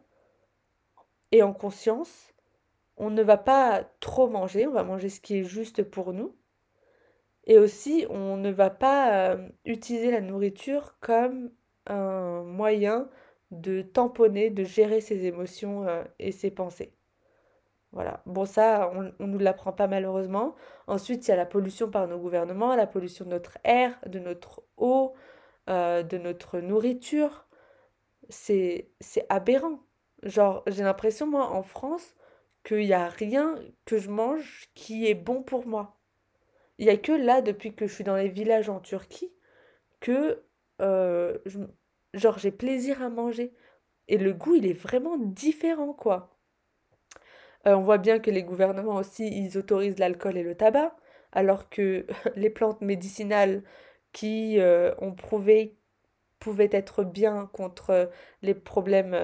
et 1.33 1.43
en 1.43 1.53
conscience, 1.53 2.33
on 2.97 3.11
ne 3.11 3.23
va 3.23 3.37
pas 3.37 3.85
trop 4.01 4.29
manger, 4.29 4.67
on 4.67 4.73
va 4.73 4.83
manger 4.83 5.09
ce 5.09 5.21
qui 5.21 5.39
est 5.39 5.45
juste 5.45 5.83
pour 5.83 6.13
nous. 6.13 6.35
Et 7.49 7.59
aussi, 7.59 8.07
on 8.11 8.37
ne 8.37 8.51
va 8.51 8.71
pas 8.71 9.33
euh, 9.33 9.49
utiliser 9.65 10.11
la 10.13 10.21
nourriture 10.21 10.97
comme 11.01 11.51
un 11.87 12.43
moyen 12.45 13.09
de 13.51 13.83
tamponner, 13.83 14.51
de 14.51 14.65
gérer 14.65 15.01
ses 15.01 15.25
émotions 15.27 15.89
euh, 15.89 16.05
et 16.19 16.33
ses 16.33 16.51
pensées. 16.51 16.95
Voilà. 17.93 18.23
Bon, 18.27 18.45
ça, 18.45 18.91
on 18.95 19.03
ne 19.03 19.13
nous 19.27 19.39
l'apprend 19.39 19.73
pas 19.73 19.87
malheureusement. 19.89 20.55
Ensuite, 20.87 21.27
il 21.27 21.31
y 21.31 21.35
a 21.35 21.37
la 21.37 21.47
pollution 21.47 21.91
par 21.91 22.07
nos 22.07 22.19
gouvernements, 22.19 22.77
la 22.77 22.87
pollution 22.87 23.25
de 23.25 23.31
notre 23.31 23.59
air, 23.65 23.99
de 24.07 24.19
notre 24.19 24.63
eau, 24.77 25.15
euh, 25.71 26.03
de 26.03 26.19
notre 26.19 26.61
nourriture. 26.61 27.47
C'est 28.29 28.91
aberrant. 29.31 29.81
Genre, 30.23 30.63
j'ai 30.67 30.83
l'impression, 30.85 31.27
moi, 31.27 31.51
en 31.51 31.63
France, 31.63 32.15
qu'il 32.65 32.79
n'y 32.79 32.93
a 32.93 33.09
rien 33.09 33.57
que 33.87 33.99
je 33.99 34.11
mange 34.11 34.69
qui 34.75 35.07
est 35.07 35.15
bon 35.15 35.43
pour 35.43 35.67
moi. 35.67 35.98
Il 36.79 36.87
n'y 36.87 36.93
a 36.93 36.97
que 36.97 37.13
là, 37.13 37.43
depuis 37.43 37.75
que 37.75 37.87
je 37.87 37.95
suis 37.95 38.05
dans 38.05 38.17
les 38.17 38.29
villages 38.29 38.69
en 38.69 38.81
Turquie, 38.81 39.33
que 40.01 40.45
euh, 40.81 41.39
j'ai 42.15 42.53
plaisir 42.53 43.03
à 43.03 43.09
manger. 43.11 43.55
Et 44.09 44.19
le 44.19 44.33
goût, 44.33 44.55
il 44.55 44.67
est 44.67 44.73
vraiment 44.73 45.19
différent, 45.19 45.93
quoi. 45.93 46.39
Euh, 47.67 47.75
on 47.75 47.83
voit 47.83 47.99
bien 47.99 48.21
que 48.21 48.31
les 48.31 48.43
gouvernements 48.45 48.97
aussi, 48.97 49.29
ils 49.29 49.59
autorisent 49.59 49.99
l'alcool 49.99 50.37
et 50.37 50.43
le 50.43 50.55
tabac, 50.57 50.97
alors 51.33 51.69
que 51.69 52.07
les 52.37 52.51
plantes 52.51 52.81
médicinales 52.81 53.63
qui 54.13 54.61
euh, 54.61 54.95
ont 54.99 55.15
prouvé 55.15 55.77
pouvaient 56.39 56.71
être 56.73 57.05
bien 57.05 57.47
contre 57.53 58.11
les 58.43 58.55
problèmes 58.55 59.17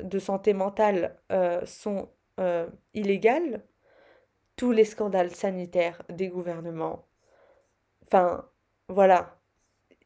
de 0.00 0.18
santé 0.18 0.54
mentale 0.54 1.20
sont 1.66 2.08
illégales, 2.94 3.62
tous 4.56 4.72
les 4.72 4.84
scandales 4.84 5.34
sanitaires 5.34 6.02
des 6.08 6.28
gouvernements, 6.28 7.06
enfin 8.06 8.48
voilà, 8.88 9.38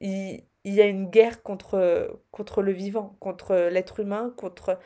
il, 0.00 0.44
y 0.64 0.80
a 0.80 0.86
une 0.86 1.10
guerre 1.10 1.42
contre, 1.42 2.20
contre 2.30 2.62
le 2.62 2.72
vivant, 2.72 3.16
contre 3.20 3.54
l'être 3.70 4.00
humain, 4.00 4.32
contre... 4.36 4.78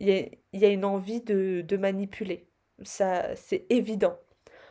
Il 0.00 0.30
y, 0.52 0.64
a, 0.64 0.68
une 0.68 0.84
envie 0.84 1.20
de, 1.22 1.76
manipuler. 1.76 2.46
Ça, 2.82 3.34
c'est 3.34 3.66
évident. 3.68 4.16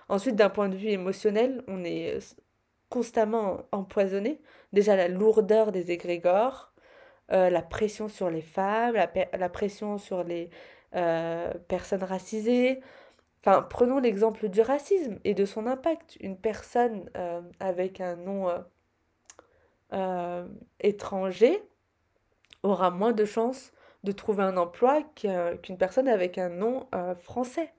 Ensuite, 0.10 0.36
d'un 0.36 0.50
point 0.50 0.70
de 0.70 0.77
vue 0.77 0.89
émotionnel, 0.89 1.63
on 1.67 1.84
est 1.84 2.20
constamment 2.89 3.63
empoisonné. 3.74 4.41
Déjà, 4.74 4.96
la 4.96 5.10
lourdeur 5.10 5.74
des 5.74 5.91
égrégores, 5.91 6.74
euh, 7.34 7.50
la 7.50 7.62
pression 7.62 8.08
sur 8.08 8.29
les 8.29 8.41
femmes, 8.41 8.96
la, 8.96 9.50
pression 9.50 9.98
sur 9.98 10.24
les 10.24 10.50
euh, 10.96 11.53
personnes 11.67 12.03
racisées. 12.03 12.79
Enfin, 13.39 13.62
prenons 13.62 14.00
l'exemple 14.00 14.50
du 14.50 14.62
racisme 14.62 15.20
et 15.24 15.34
de 15.34 15.46
son 15.46 15.67
impact. 15.67 16.17
Une 16.20 16.38
personne 16.38 17.10
euh, 17.15 17.41
avec 17.60 18.01
un 18.01 18.15
nom 18.15 18.50
étranger 20.82 21.63
aura 22.62 22.91
moins 22.91 23.13
de 23.13 23.24
chances 23.24 23.72
de 24.03 24.12
trouver 24.12 24.44
un 24.44 24.58
emploi 24.58 25.01
qu'une 25.15 25.77
personne 25.77 26.10
avec 26.10 26.38
un 26.38 26.50
nom 26.50 26.88
français. 27.20 27.72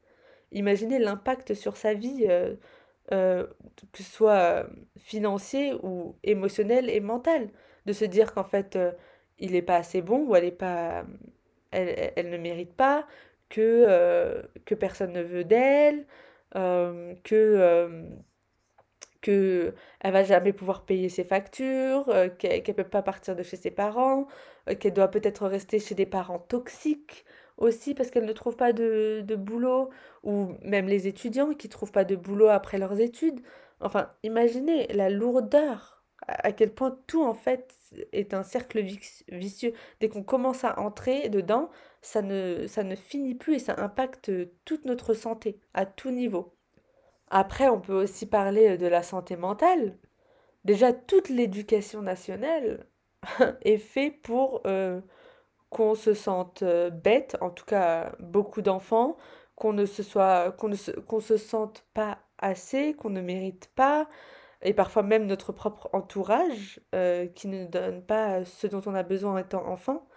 Imaginez 0.53 0.99
l'impact 0.99 1.53
sur 1.53 1.77
sa 1.77 1.93
vie, 1.93 2.27
que 3.11 3.49
ce 3.93 4.03
soit 4.03 4.67
financier 4.97 5.75
ou 5.83 6.17
émotionnel 6.23 6.89
et 6.89 7.01
mental. 7.01 7.51
De 7.85 7.93
se 7.93 8.07
dire 8.07 8.33
qu'en 8.33 8.45
fait, 8.45 8.79
il 9.39 9.53
n'est 9.53 9.63
pas 9.63 9.77
assez 9.77 10.01
bon 10.01 10.27
ou 10.27 10.35
elle 10.35 10.45
est 10.45 10.51
pas 10.51 11.05
elle 11.71 12.31
ne 12.31 12.39
mérite 12.39 12.75
pas 12.75 13.07
que 13.49 13.61
euh, 13.89 14.43
que 14.65 14.75
personne 14.75 15.13
ne 15.13 15.23
veut 15.23 15.45
d'elle 15.45 16.07
euh, 16.57 17.15
que 17.25 17.35
euh, 17.35 18.09
que 19.21 19.75
elle 20.01 20.13
va 20.13 20.25
jamais 20.25 20.53
pouvoir 20.53 20.85
payer 20.85 21.09
ses 21.09 21.25
factures 21.25 22.07
qu'elle 22.39 22.63
ne 22.67 22.73
peut 22.73 22.85
pas 22.85 23.03
partir 23.03 23.35
de 23.37 23.43
chez 23.43 23.57
ses 23.57 23.71
parents 23.71 24.29
qu'elle 24.81 24.93
doit 24.95 25.09
peut-être 25.09 25.47
rester 25.49 25.79
chez 25.81 25.95
des 25.95 26.07
parents 26.07 26.39
toxiques 26.39 27.25
aussi 27.57 27.95
parce 27.95 28.11
qu'elle 28.11 28.27
ne 28.27 28.33
trouve 28.33 28.57
pas 28.57 28.73
de, 28.73 29.23
de 29.27 29.37
boulot 29.37 29.91
ou 30.23 30.55
même 30.63 30.87
les 30.87 31.09
étudiants 31.09 31.53
qui 31.55 31.69
trouvent 31.69 31.93
pas 31.93 32.05
de 32.05 32.17
boulot 32.17 32.49
après 32.49 32.79
leurs 32.79 33.01
études. 33.01 33.41
Enfin 33.81 34.11
imaginez 34.23 34.87
la 34.89 35.11
lourdeur 35.11 35.98
à 36.29 36.53
quel 36.53 36.73
point 36.75 36.99
tout 37.07 37.25
en 37.25 37.35
fait 37.35 37.75
est 38.13 38.35
un 38.35 38.43
cercle 38.43 38.81
vicieux. 39.29 39.73
Dès 40.01 40.09
qu'on 40.09 40.23
commence 40.23 40.65
à 40.65 40.79
entrer 40.79 41.29
dedans, 41.29 41.71
ça 42.03 42.23
ne, 42.23 42.67
ça 42.67 42.85
ne 42.85 42.95
finit 42.95 43.35
plus 43.35 43.57
et 43.57 43.59
ça 43.59 43.75
impacte 43.79 44.31
toute 44.65 44.85
notre 44.85 45.15
santé 45.15 45.61
à 45.75 45.87
tout 45.87 46.11
niveau. 46.11 46.55
Après, 47.31 47.69
on 47.69 47.81
peut 47.81 48.03
aussi 48.03 48.27
parler 48.27 48.79
de 48.79 48.87
la 48.87 49.03
santé 49.03 49.37
mentale. 49.37 49.99
Déjà, 50.65 50.93
toute 50.93 51.29
l'éducation 51.29 52.03
nationale 52.03 52.87
est 53.63 53.79
faite 53.79 54.23
pour 54.23 54.63
euh, 54.67 55.01
qu'on 55.71 55.95
se 55.95 56.15
sente 56.15 56.63
euh, 56.63 56.91
bête, 56.91 57.37
en 57.41 57.51
tout 57.51 57.65
cas 57.65 58.13
beaucoup 58.21 58.63
d'enfants, 58.63 59.17
qu'on 59.55 59.73
ne 59.73 59.87
se 59.87 60.03
soit, 60.03 60.53
qu'on 60.53 60.69
ne 60.69 61.01
qu'on 61.03 61.21
se 61.21 61.37
sente 61.37 61.85
pas 61.95 62.19
assez, 62.39 62.95
qu'on 62.95 63.11
ne 63.11 63.21
mérite 63.21 63.71
pas, 63.75 64.09
et 64.63 64.75
parfois 64.75 65.03
même 65.03 65.27
notre 65.27 65.53
propre 65.53 65.89
entourage 65.93 66.81
euh, 66.95 67.27
qui 67.27 67.49
ne 67.49 67.67
donne 67.67 68.03
pas 68.03 68.45
ce 68.45 68.67
dont 68.67 68.83
on 68.87 68.95
a 68.95 69.03
besoin 69.03 69.35
en 69.35 69.39
étant 69.39 69.67
enfant. 69.67 70.09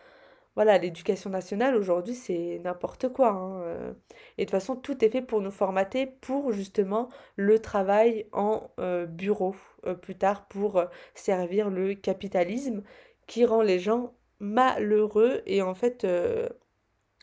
Voilà, 0.55 0.77
l'éducation 0.77 1.29
nationale 1.29 1.75
aujourd'hui, 1.75 2.13
c'est 2.13 2.59
n'importe 2.63 3.09
quoi. 3.09 3.29
Hein, 3.29 3.61
euh. 3.61 3.93
Et 4.37 4.45
de 4.45 4.45
toute 4.47 4.51
façon, 4.51 4.75
tout 4.75 5.03
est 5.05 5.09
fait 5.09 5.21
pour 5.21 5.41
nous 5.41 5.51
formater 5.51 6.05
pour 6.07 6.51
justement 6.51 7.09
le 7.37 7.59
travail 7.59 8.27
en 8.33 8.69
euh, 8.79 9.05
bureau 9.05 9.55
plus 10.01 10.15
tard 10.15 10.47
pour 10.47 10.83
servir 11.15 11.69
le 11.69 11.95
capitalisme 11.95 12.83
qui 13.27 13.45
rend 13.45 13.61
les 13.61 13.79
gens 13.79 14.13
malheureux 14.39 15.41
et 15.45 15.61
en 15.61 15.73
fait 15.73 16.05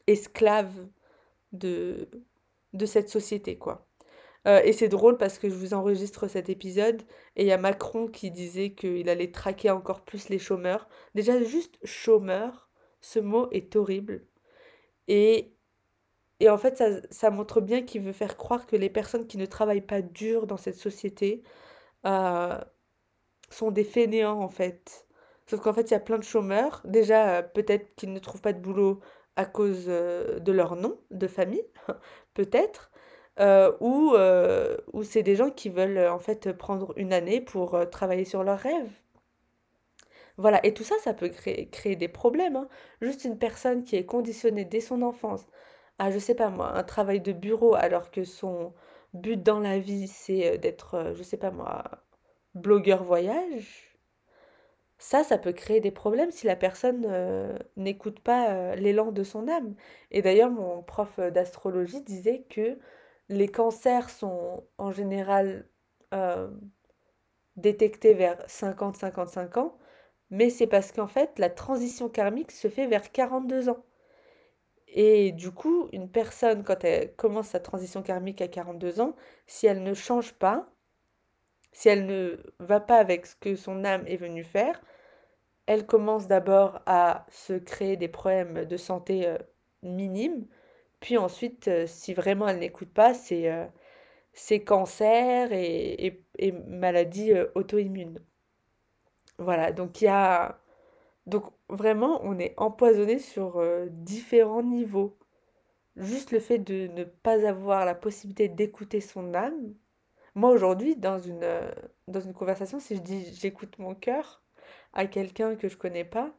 esclaves 0.06 0.88
de, 1.52 2.08
de 2.72 2.86
cette 2.86 3.10
société, 3.10 3.58
quoi. 3.58 3.87
Euh, 4.46 4.60
et 4.64 4.72
c'est 4.72 4.88
drôle 4.88 5.18
parce 5.18 5.38
que 5.38 5.48
je 5.48 5.54
vous 5.54 5.74
enregistre 5.74 6.28
cet 6.28 6.48
épisode 6.48 7.02
et 7.36 7.42
il 7.42 7.46
y 7.48 7.52
a 7.52 7.58
Macron 7.58 8.06
qui 8.08 8.30
disait 8.30 8.70
qu'il 8.72 9.08
allait 9.08 9.32
traquer 9.32 9.70
encore 9.70 10.04
plus 10.04 10.28
les 10.28 10.38
chômeurs. 10.38 10.88
Déjà, 11.14 11.42
juste 11.42 11.78
chômeur, 11.84 12.70
ce 13.00 13.18
mot 13.18 13.48
est 13.50 13.76
horrible. 13.76 14.26
Et 15.08 15.54
Et 16.40 16.50
en 16.50 16.58
fait, 16.58 16.76
ça, 16.78 16.86
ça 17.10 17.30
montre 17.30 17.60
bien 17.60 17.82
qu'il 17.82 18.02
veut 18.02 18.12
faire 18.12 18.36
croire 18.36 18.66
que 18.66 18.76
les 18.76 18.90
personnes 18.90 19.26
qui 19.26 19.38
ne 19.38 19.46
travaillent 19.46 19.80
pas 19.86 20.02
dur 20.02 20.46
dans 20.46 20.56
cette 20.56 20.76
société 20.76 21.42
euh, 22.06 22.58
sont 23.50 23.70
des 23.70 23.84
fainéants, 23.84 24.40
en 24.40 24.48
fait. 24.48 25.06
Sauf 25.46 25.60
qu'en 25.60 25.72
fait, 25.72 25.90
il 25.90 25.92
y 25.92 25.96
a 25.96 26.00
plein 26.00 26.18
de 26.18 26.24
chômeurs. 26.24 26.82
Déjà, 26.84 27.38
euh, 27.38 27.42
peut-être 27.42 27.94
qu'ils 27.96 28.12
ne 28.12 28.18
trouvent 28.18 28.40
pas 28.42 28.52
de 28.52 28.60
boulot 28.60 29.00
à 29.36 29.46
cause 29.46 29.86
de 29.86 30.52
leur 30.52 30.76
nom 30.76 31.00
de 31.10 31.26
famille, 31.28 31.64
peut-être. 32.34 32.90
Euh, 33.40 33.72
ou, 33.80 34.14
euh, 34.14 34.76
ou 34.92 35.02
c'est 35.04 35.22
des 35.22 35.36
gens 35.36 35.50
qui 35.50 35.68
veulent 35.68 36.08
en 36.08 36.18
fait 36.18 36.52
prendre 36.52 36.92
une 36.96 37.12
année 37.12 37.40
pour 37.40 37.74
euh, 37.74 37.84
travailler 37.86 38.24
sur 38.24 38.42
leurs 38.44 38.58
rêves. 38.58 38.90
Voilà, 40.36 40.64
et 40.64 40.72
tout 40.74 40.84
ça, 40.84 40.94
ça 41.02 41.14
peut 41.14 41.28
créer, 41.28 41.68
créer 41.68 41.96
des 41.96 42.08
problèmes. 42.08 42.56
hein. 42.56 42.68
Juste 43.00 43.24
une 43.24 43.38
personne 43.38 43.82
qui 43.84 43.96
est 43.96 44.04
conditionnée 44.06 44.64
dès 44.64 44.80
son 44.80 45.02
enfance 45.02 45.46
à, 45.98 46.10
je 46.12 46.18
sais 46.18 46.34
pas 46.34 46.50
moi, 46.50 46.76
un 46.78 46.84
travail 46.84 47.20
de 47.20 47.32
bureau 47.32 47.74
alors 47.74 48.10
que 48.10 48.24
son 48.24 48.72
but 49.14 49.42
dans 49.42 49.60
la 49.60 49.78
vie, 49.80 50.08
c'est 50.08 50.54
euh, 50.54 50.58
d'être, 50.58 50.94
euh, 50.94 51.14
je 51.14 51.22
sais 51.24 51.36
pas 51.38 51.50
moi, 51.50 51.84
blogueur 52.54 53.02
voyage. 53.04 53.98
Ça, 54.98 55.22
ça 55.24 55.38
peut 55.38 55.52
créer 55.52 55.80
des 55.80 55.90
problèmes 55.92 56.30
si 56.32 56.46
la 56.46 56.56
personne 56.56 57.06
euh, 57.08 57.56
n'écoute 57.76 58.20
pas 58.20 58.50
euh, 58.50 58.74
l'élan 58.76 59.12
de 59.12 59.22
son 59.22 59.48
âme. 59.48 59.74
Et 60.10 60.22
d'ailleurs, 60.22 60.50
mon 60.50 60.82
prof 60.82 61.18
euh, 61.18 61.30
d'astrologie 61.30 62.02
disait 62.02 62.44
que 62.50 62.78
les 63.28 63.48
cancers 63.48 64.10
sont 64.10 64.64
en 64.78 64.90
général 64.90 65.68
euh, 66.14 66.50
détectés 67.56 68.14
vers 68.14 68.38
50-55 68.46 69.58
ans, 69.58 69.78
mais 70.30 70.50
c'est 70.50 70.66
parce 70.66 70.92
qu'en 70.92 71.06
fait, 71.06 71.38
la 71.38 71.50
transition 71.50 72.08
karmique 72.08 72.52
se 72.52 72.68
fait 72.68 72.86
vers 72.86 73.12
42 73.12 73.68
ans. 73.68 73.84
Et 74.88 75.32
du 75.32 75.50
coup, 75.50 75.88
une 75.92 76.10
personne, 76.10 76.64
quand 76.64 76.82
elle 76.84 77.14
commence 77.16 77.48
sa 77.48 77.60
transition 77.60 78.02
karmique 78.02 78.40
à 78.40 78.48
42 78.48 79.00
ans, 79.00 79.14
si 79.46 79.66
elle 79.66 79.82
ne 79.82 79.94
change 79.94 80.32
pas, 80.34 80.70
si 81.72 81.88
elle 81.88 82.06
ne 82.06 82.38
va 82.58 82.80
pas 82.80 82.96
avec 82.98 83.26
ce 83.26 83.36
que 83.36 83.54
son 83.54 83.84
âme 83.84 84.04
est 84.06 84.16
venue 84.16 84.44
faire, 84.44 84.80
elle 85.66 85.86
commence 85.86 86.26
d'abord 86.28 86.80
à 86.86 87.26
se 87.30 87.52
créer 87.52 87.96
des 87.98 88.08
problèmes 88.08 88.64
de 88.64 88.76
santé 88.78 89.26
euh, 89.26 89.36
minimes, 89.82 90.46
puis 91.00 91.16
ensuite, 91.16 91.68
euh, 91.68 91.86
si 91.86 92.14
vraiment 92.14 92.48
elle 92.48 92.58
n'écoute 92.58 92.92
pas, 92.92 93.14
c'est 93.14 93.50
euh, 93.50 93.66
cancer 94.66 95.52
et, 95.52 96.06
et, 96.06 96.24
et 96.38 96.52
euh, 96.52 97.50
auto-immunes. 97.54 98.20
Voilà, 99.38 99.72
donc 99.72 100.00
il 100.00 100.04
y 100.06 100.08
a... 100.08 100.58
Donc 101.26 101.44
vraiment, 101.68 102.20
on 102.24 102.38
est 102.38 102.54
empoisonné 102.56 103.18
sur 103.18 103.62
différents 103.90 104.62
niveaux. 104.62 105.18
Juste 105.96 106.32
le 106.32 106.40
fait 106.40 106.58
de 106.58 106.88
ne 106.88 107.04
pas 107.04 107.46
avoir 107.46 107.84
la 107.84 107.94
possibilité 107.94 108.48
d'écouter 108.48 109.00
son 109.00 109.34
âme. 109.34 109.74
Moi 110.34 110.50
aujourd'hui, 110.50 110.96
dans 110.96 111.18
une, 111.18 111.46
dans 112.08 112.20
une 112.20 112.32
conversation, 112.34 112.80
si 112.80 112.96
je 112.96 113.02
dis 113.02 113.34
j'écoute 113.34 113.78
mon 113.78 113.94
cœur 113.94 114.42
à 114.94 115.06
quelqu'un 115.06 115.56
que 115.56 115.68
je 115.68 115.76
connais 115.76 116.04
pas, 116.04 116.32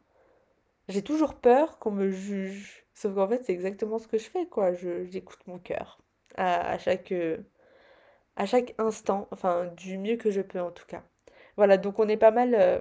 j'ai 0.89 1.03
toujours 1.03 1.36
peur 1.36 1.79
qu'on 1.79 1.91
me 1.91 2.10
juge. 2.10 2.86
Sauf 2.93 3.15
qu'en 3.15 3.27
fait, 3.29 3.43
c'est 3.46 3.53
exactement 3.53 4.00
ce 4.00 4.08
que 4.08 4.17
je 4.17 4.29
fais, 4.29 4.46
quoi. 4.48 4.74
J'écoute 4.74 5.39
mon 5.48 5.60
cœur 5.60 6.00
à, 6.36 6.72
à 6.72 6.77
chaque, 6.77 7.13
à 8.36 8.46
chaque 8.46 8.75
instant, 8.77 9.27
enfin 9.31 9.67
du 9.77 9.98
mieux 9.98 10.17
que 10.17 10.31
je 10.31 10.41
peux 10.41 10.60
en 10.62 10.72
tout 10.72 10.86
cas. 10.86 11.03
Voilà, 11.58 11.77
donc 11.77 12.00
on 12.00 12.08
est 12.08 12.17
pas 12.17 12.31
mal 12.31 12.55
euh, 12.55 12.79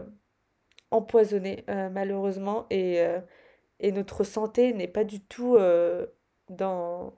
empoisonné 0.92 1.64
euh, 1.68 1.90
malheureusement 1.90 2.66
et, 2.70 3.00
euh, 3.00 3.20
et 3.80 3.90
notre 3.90 4.22
santé 4.22 4.72
n'est 4.72 4.86
pas 4.86 5.02
du 5.02 5.20
tout 5.20 5.58
dans, 6.48 7.12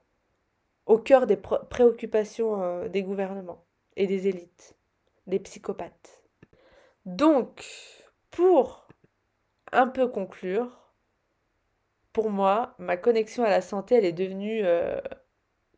au 0.87 0.97
cœur 0.97 1.27
des 1.27 1.37
préoccupations 1.37 2.87
des 2.87 3.03
gouvernements 3.03 3.63
et 3.95 4.07
des 4.07 4.27
élites, 4.27 4.75
des 5.27 5.39
psychopathes. 5.39 6.23
Donc, 7.05 7.63
pour 8.31 8.87
un 9.71 9.87
peu 9.87 10.07
conclure, 10.07 10.80
pour 12.13 12.29
moi, 12.29 12.75
ma 12.79 12.97
connexion 12.97 13.43
à 13.43 13.49
la 13.49 13.61
santé, 13.61 13.95
elle 13.95 14.05
est 14.05 14.13
devenue 14.13 14.61
euh, 14.63 14.99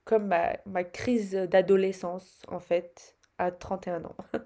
comme 0.06 0.28
ma, 0.28 0.58
ma 0.66 0.84
crise 0.84 1.34
d'adolescence, 1.34 2.42
en 2.48 2.60
fait, 2.60 3.18
à 3.38 3.52
31 3.52 4.06
ans. 4.06 4.16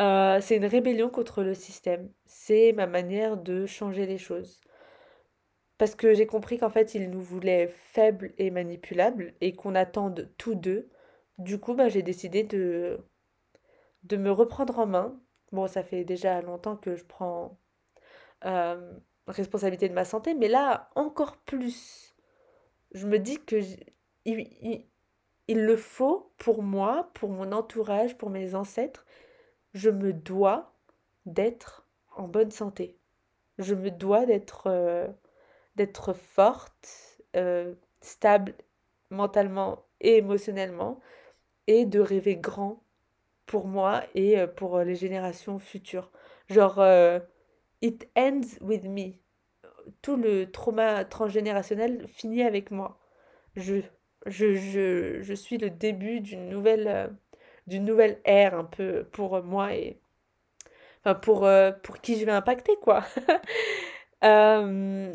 Euh, 0.00 0.40
c'est 0.40 0.56
une 0.56 0.66
rébellion 0.66 1.08
contre 1.08 1.44
le 1.44 1.54
système. 1.54 2.10
C'est 2.26 2.72
ma 2.72 2.88
manière 2.88 3.36
de 3.36 3.64
changer 3.64 4.06
les 4.06 4.18
choses. 4.18 4.60
Parce 5.78 5.94
que 5.94 6.14
j'ai 6.14 6.26
compris 6.26 6.58
qu'en 6.58 6.70
fait, 6.70 6.94
ils 6.94 7.10
nous 7.10 7.20
voulaient 7.20 7.68
faibles 7.68 8.32
et 8.38 8.50
manipulables 8.50 9.34
et 9.40 9.52
qu'on 9.52 9.74
attende 9.74 10.32
tous 10.38 10.54
d'eux. 10.56 10.88
Du 11.38 11.58
coup, 11.60 11.74
bah, 11.74 11.88
j'ai 11.88 12.02
décidé 12.02 12.42
de, 12.44 12.98
de 14.04 14.16
me 14.16 14.30
reprendre 14.30 14.78
en 14.78 14.86
main. 14.86 15.20
Bon, 15.52 15.66
ça 15.68 15.82
fait 15.82 16.04
déjà 16.04 16.40
longtemps 16.42 16.76
que 16.76 16.96
je 16.96 17.04
prends 17.04 17.58
euh, 18.44 18.92
responsabilité 19.26 19.88
de 19.88 19.94
ma 19.94 20.04
santé, 20.04 20.34
mais 20.34 20.48
là, 20.48 20.90
encore 20.94 21.36
plus. 21.38 22.14
Je 22.92 23.06
me 23.06 23.18
dis 23.18 23.38
que 23.44 23.56
il, 24.24 24.40
il- 24.62 24.86
il 25.48 25.64
le 25.66 25.76
faut 25.76 26.32
pour 26.38 26.62
moi, 26.62 27.10
pour 27.14 27.30
mon 27.30 27.52
entourage, 27.52 28.16
pour 28.18 28.30
mes 28.30 28.54
ancêtres. 28.54 29.06
Je 29.74 29.90
me 29.90 30.12
dois 30.12 30.74
d'être 31.26 31.86
en 32.16 32.28
bonne 32.28 32.50
santé. 32.52 32.98
Je 33.58 33.74
me 33.74 33.90
dois 33.90 34.26
d'être 34.26 34.68
euh, 34.68 35.08
d'être 35.76 36.12
forte, 36.14 37.20
euh, 37.36 37.74
stable 38.00 38.54
mentalement 39.10 39.84
et 40.00 40.16
émotionnellement, 40.18 41.00
et 41.66 41.86
de 41.86 42.00
rêver 42.00 42.36
grand 42.36 42.82
pour 43.46 43.66
moi 43.68 44.02
et 44.14 44.38
euh, 44.40 44.46
pour 44.46 44.80
les 44.80 44.96
générations 44.96 45.58
futures. 45.58 46.10
Genre, 46.48 46.78
it 47.84 48.08
ends 48.16 48.58
with 48.62 48.84
me. 48.84 49.20
Tout 50.00 50.16
le 50.16 50.50
trauma 50.50 51.04
transgénérationnel 51.04 52.08
finit 52.08 52.42
avec 52.42 52.70
moi. 52.70 52.98
Je, 53.56 53.82
je, 54.26 54.54
je, 54.54 55.20
je 55.20 55.34
suis 55.34 55.58
le 55.58 55.68
début 55.70 56.20
d'une 56.20 56.48
nouvelle, 56.48 56.88
euh, 56.88 57.78
nouvelle 57.78 58.20
ère 58.24 58.54
un 58.54 58.64
peu 58.64 59.04
pour 59.12 59.42
moi 59.42 59.74
et 59.74 60.00
enfin 61.00 61.14
pour, 61.14 61.44
euh, 61.44 61.72
pour 61.82 62.00
qui 62.00 62.18
je 62.18 62.24
vais 62.24 62.32
impacter, 62.32 62.76
quoi. 62.82 63.04
Euh, 64.22 65.12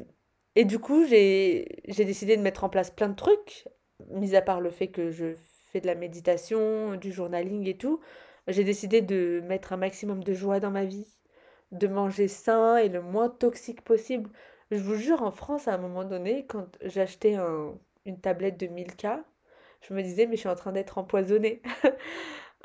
et 0.56 0.66
du 0.66 0.78
coup, 0.78 1.04
j'ai 1.06 1.66
décidé 1.88 2.38
de 2.38 2.44
mettre 2.44 2.64
en 2.64 2.70
place 2.70 2.92
plein 2.92 3.10
de 3.10 3.16
trucs, 3.16 3.68
mis 4.12 4.36
à 4.36 4.42
part 4.44 4.62
le 4.62 4.70
fait 4.70 4.90
que 4.90 5.10
je 5.10 5.34
fais 5.72 5.82
de 5.82 5.88
la 5.88 5.96
méditation, 5.96 6.96
du 6.96 7.12
journaling 7.12 7.68
et 7.68 7.76
tout. 7.76 8.02
J'ai 8.48 8.64
décidé 8.64 9.02
de 9.02 9.42
mettre 9.48 9.74
un 9.74 9.78
maximum 9.78 10.24
de 10.24 10.34
joie 10.34 10.60
dans 10.60 10.70
ma 10.70 10.86
vie, 10.86 11.19
de 11.72 11.88
manger 11.88 12.28
sain 12.28 12.78
et 12.78 12.90
le 12.90 13.02
moins 13.02 13.30
toxique 13.30 13.82
possible. 13.84 14.30
Je 14.72 14.78
vous 14.78 14.96
jure, 14.96 15.24
en 15.24 15.32
France, 15.32 15.68
à 15.68 15.74
un 15.74 15.78
moment 15.78 16.04
donné, 16.06 16.46
quand 16.48 16.68
j'achetais 16.84 17.36
un, 17.36 17.76
une 18.06 18.20
tablette 18.20 18.60
de 18.60 18.68
Milka, 18.68 19.24
je 19.82 19.94
me 19.94 20.02
disais, 20.04 20.26
mais 20.28 20.36
je 20.36 20.42
suis 20.42 20.50
en 20.50 20.56
train 20.56 20.72
d'être 20.72 20.98
empoisonnée. 20.98 21.62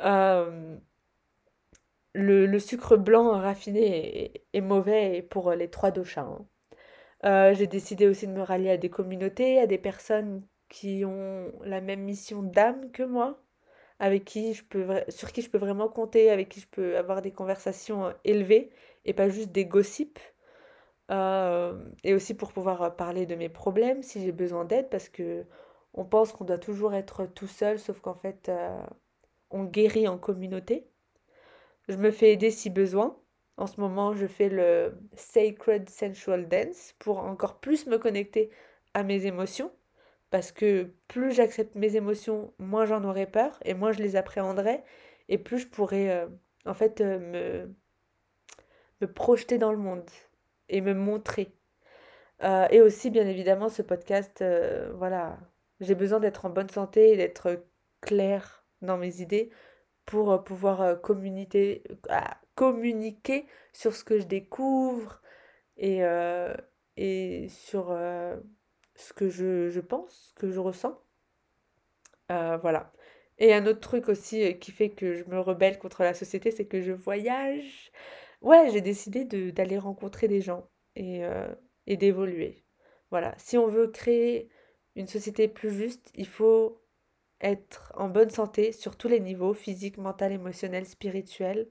Euh, 0.00 0.76
le, 2.14 2.58
sucre 2.58 2.96
blanc 2.96 3.30
raffiné 3.30 4.32
est, 4.52 4.60
mauvais 4.60 5.22
pour 5.22 5.52
les 5.52 5.70
trois 5.70 5.92
doshas. 5.92 6.22
hein. 6.22 6.46
Euh, 7.24 7.54
j'ai 7.54 7.66
décidé 7.66 8.06
aussi 8.06 8.26
de 8.26 8.32
me 8.32 8.42
rallier 8.42 8.70
à 8.70 8.76
des 8.76 8.90
communautés, 8.90 9.58
à 9.60 9.66
des 9.66 9.78
personnes 9.78 10.42
qui 10.68 11.04
ont 11.04 11.52
la 11.62 11.80
même 11.80 12.02
mission 12.02 12.42
d'âme 12.42 12.90
que 12.92 13.02
moi, 13.02 13.42
avec 13.98 14.24
qui 14.24 14.54
je 14.54 14.64
peux, 14.64 14.86
sur 15.08 15.32
qui 15.32 15.42
je 15.42 15.50
peux 15.50 15.58
vraiment 15.58 15.88
compter, 15.88 16.30
avec 16.30 16.48
qui 16.50 16.60
je 16.60 16.68
peux 16.68 16.96
avoir 16.96 17.22
des 17.22 17.32
conversations 17.32 18.06
euh, 18.06 18.12
élevées 18.24 18.70
et 19.04 19.12
pas 19.14 19.28
juste 19.28 19.52
des 19.52 19.66
gossips. 19.66 20.20
Euh, 21.10 21.84
et 22.02 22.14
aussi 22.14 22.34
pour 22.34 22.52
pouvoir 22.52 22.82
euh, 22.82 22.90
parler 22.90 23.26
de 23.26 23.34
mes 23.34 23.50
problèmes 23.50 24.02
si 24.02 24.22
j'ai 24.22 24.32
besoin 24.32 24.64
d'aide, 24.64 24.88
parce 24.90 25.08
que 25.08 25.44
on 25.92 26.04
pense 26.04 26.32
qu'on 26.32 26.44
doit 26.44 26.58
toujours 26.58 26.94
être 26.94 27.26
tout 27.26 27.46
seul, 27.46 27.78
sauf 27.78 28.00
qu'en 28.00 28.14
fait, 28.14 28.48
euh, 28.48 28.82
on 29.50 29.64
guérit 29.64 30.08
en 30.08 30.18
communauté. 30.18 30.88
Je 31.88 31.96
me 31.96 32.10
fais 32.10 32.32
aider 32.32 32.50
si 32.50 32.70
besoin. 32.70 33.18
En 33.56 33.66
ce 33.66 33.80
moment, 33.80 34.14
je 34.14 34.26
fais 34.26 34.48
le 34.48 34.94
Sacred 35.14 35.88
Sensual 35.88 36.48
Dance 36.48 36.94
pour 36.98 37.18
encore 37.18 37.60
plus 37.60 37.86
me 37.86 37.98
connecter 37.98 38.50
à 38.94 39.04
mes 39.04 39.26
émotions. 39.26 39.72
Parce 40.30 40.52
que 40.52 40.90
plus 41.08 41.32
j'accepte 41.32 41.76
mes 41.76 41.96
émotions, 41.96 42.52
moins 42.58 42.86
j'en 42.86 43.04
aurai 43.04 43.26
peur 43.26 43.60
et 43.64 43.74
moins 43.74 43.92
je 43.92 44.02
les 44.02 44.16
appréhenderai 44.16 44.82
et 45.28 45.38
plus 45.38 45.58
je 45.60 45.68
pourrai 45.68 46.26
en 46.66 46.74
fait 46.74 47.00
me, 47.00 47.72
me 49.00 49.07
projeter 49.07 49.59
dans 49.59 49.72
le 49.72 49.78
monde 49.78 50.09
et 50.68 50.80
me 50.80 50.94
montrer. 50.94 51.52
Euh, 52.42 52.66
et 52.70 52.80
aussi, 52.80 53.11
bien 53.11 53.26
évidemment, 53.26 53.68
ce 53.68 53.83
podcast, 53.83 54.42
euh, 54.42 54.92
voilà, 54.96 55.38
j'ai 55.80 55.94
besoin 55.94 56.20
d'être 56.20 56.44
en 56.44 56.50
bonne 56.50 56.70
santé 56.70 57.12
et 57.12 57.16
d'être 57.16 57.64
claire 58.00 58.64
dans 58.83 58.98
mes 58.98 59.20
idées 59.20 59.50
pour 60.04 60.33
euh, 60.33 60.38
pouvoir 60.38 61.00
communiquer, 61.00 61.83
ah, 62.11 62.38
communiquer 62.54 63.46
sur 63.72 63.94
ce 63.94 64.04
que 64.04 64.18
je 64.20 64.26
découvre 64.26 65.22
et, 65.76 66.00
sur 67.48 67.88
ce 68.96 69.12
que 69.14 69.28
je, 69.28 69.70
je 69.70 69.80
pense, 69.80 70.28
ce 70.30 70.40
que 70.40 70.50
je 70.50 70.61
ressens. 70.61 71.00
voilà. 72.28 72.92
Et 73.38 73.52
un 73.52 73.66
autre 73.66 73.80
truc 73.80 74.09
aussi 74.09 74.59
qui 74.61 74.70
fait 74.70 74.90
que 74.90 75.14
je 75.14 75.24
me 75.24 75.40
rebelle 75.40 75.78
contre 75.78 76.02
la 76.04 76.14
société, 76.14 76.50
c'est 76.52 76.66
que 76.66 76.80
je 76.83 76.92
voyage. 76.92 77.90
Ouais, 78.44 78.70
j'ai 78.70 78.80
décidé 78.80 79.24
d'aller 79.24 79.78
rencontrer 79.78 80.28
des 80.28 80.40
gens 80.40 80.68
et, 80.96 81.22
et 81.87 81.96
d'évoluer. 81.96 82.64
Voilà. 83.11 83.35
Si 83.38 83.57
on 83.59 83.66
veut 83.66 83.88
créer 83.88 84.50
une 84.96 85.07
société 85.07 85.48
plus 85.48 85.72
juste, 85.72 86.11
il 86.14 86.26
faut 86.26 86.80
être 87.40 87.92
en 87.96 88.09
bonne 88.09 88.30
santé 88.30 88.72
sur 88.72 88.96
tous 88.96 89.09
les 89.09 89.20
niveaux, 89.20 89.54
physique, 89.54 89.98
mental, 89.98 90.33
émotionnel, 90.33 90.87
spirituel, 90.87 91.68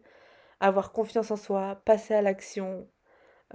avoir 0.60 0.92
confiance 0.92 1.32
en 1.32 1.36
soi, 1.36 1.82
passer 1.86 2.14
à 2.14 2.22
l'action, 2.22 2.88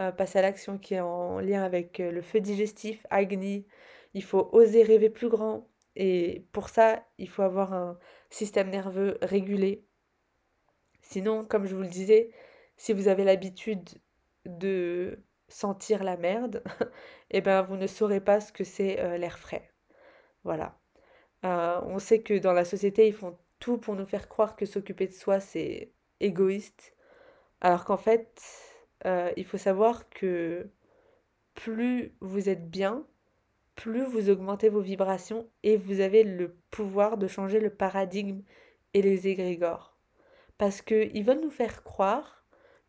euh, 0.01 0.13
passer 0.13 0.39
à 0.39 0.43
l'action 0.43 0.79
qui 0.79 0.95
est 0.95 1.01
en 1.01 1.41
lien 1.41 1.63
avec 1.63 2.01
euh, 2.01 2.11
le 2.11 2.23
feu 2.23 2.41
digestif, 2.41 3.07
Agni. 3.11 3.67
Il 4.15 4.25
faut 4.25 4.49
oser 4.53 4.83
rêver 4.83 5.11
plus 5.11 5.29
grand 5.29 5.69
et 5.97 6.47
pour 6.53 6.69
ça, 6.69 7.05
il 7.19 7.29
faut 7.29 7.43
avoir 7.43 7.73
un 7.73 7.99
système 8.31 8.71
nerveux 8.71 9.19
régulé. 9.23 9.85
Sinon, 11.03 11.45
comme 11.45 11.67
je 11.67 11.75
vous 11.75 11.83
le 11.83 11.89
disais, 11.89 12.31
si 12.79 12.93
vous 12.93 13.09
avez 13.09 13.25
l'habitude 13.25 13.87
de 14.47 15.19
sentir 15.49 16.05
la 16.05 16.17
merde, 16.17 16.63
eh 17.31 17.41
ben 17.41 17.63
vous 17.63 17.77
ne 17.77 17.87
saurez 17.87 18.21
pas 18.21 18.41
ce 18.41 18.53
que 18.53 18.65
c'est 18.65 19.01
euh, 19.01 19.19
l'air 19.19 19.39
frais. 19.39 19.71
Voilà. 20.45 20.79
Euh, 21.45 21.81
on 21.85 21.99
sait 21.99 22.23
que 22.23 22.39
dans 22.39 22.53
la 22.53 22.65
société, 22.65 23.07
ils 23.07 23.13
font 23.13 23.37
tout 23.59 23.79
pour 23.79 23.97
nous 23.97 24.07
faire 24.07 24.29
croire 24.29 24.57
que 24.57 24.67
s'occuper 24.67 25.07
de 25.07 25.13
soi, 25.13 25.41
c'est 25.41 25.93
égoïste. 26.21 26.95
Alors 27.61 27.85
qu'en 27.85 27.97
fait, 27.97 28.41
euh, 29.07 29.31
il 29.37 29.45
faut 29.45 29.59
savoir 29.59 30.09
que 30.11 30.71
plus 31.55 32.15
vous 32.21 32.49
êtes 32.49 32.71
bien, 32.71 33.07
plus 33.75 34.05
vous 34.05 34.31
augmentez 34.31 34.69
vos 34.69 34.81
vibrations 34.81 35.49
et 35.63 35.77
vous 35.77 36.01
avez 36.01 36.25
le 36.25 36.57
pouvoir 36.71 37.17
de 37.19 37.27
changer 37.27 37.61
le 37.61 37.71
paradigme 37.71 38.43
et 38.95 39.03
les 39.03 39.29
égrégores. 39.29 39.97
Parce 40.57 40.83
qu'ils 40.83 41.25
veulent 41.25 41.41
nous 41.41 41.51
faire 41.51 41.85
croire 41.85 42.38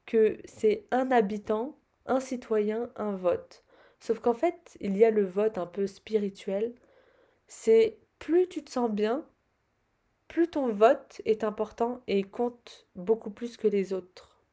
que 0.09 0.39
c'est 0.45 0.87
un 0.89 1.11
habitant, 1.11 1.77
un 2.07 2.19
citoyen, 2.19 2.89
un 2.95 3.15
vote. 3.15 3.63
Sauf 3.99 4.19
qu'en 4.19 4.33
fait, 4.33 4.75
il 4.81 4.97
y 4.97 5.05
a 5.05 5.11
le 5.11 5.23
vote 5.23 5.59
un 5.59 5.67
peu 5.67 5.85
spirituel. 5.85 6.73
C'est 7.47 7.99
plus 8.17 8.47
tu 8.47 8.63
te 8.63 8.71
sens 8.71 8.89
bien, 8.89 9.23
plus 10.27 10.47
ton 10.47 10.67
vote 10.67 11.21
est 11.25 11.43
important 11.43 12.01
et 12.07 12.23
compte 12.23 12.87
beaucoup 12.95 13.29
plus 13.29 13.55
que 13.55 13.67
les 13.67 13.93
autres. 13.93 14.43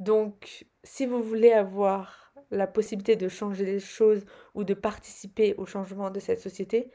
Donc, 0.00 0.66
si 0.82 1.06
vous 1.06 1.22
voulez 1.22 1.52
avoir 1.52 2.34
la 2.50 2.66
possibilité 2.66 3.14
de 3.14 3.28
changer 3.28 3.66
les 3.66 3.78
choses 3.78 4.24
ou 4.56 4.64
de 4.64 4.74
participer 4.74 5.54
au 5.58 5.64
changement 5.64 6.10
de 6.10 6.18
cette 6.18 6.40
société, 6.40 6.90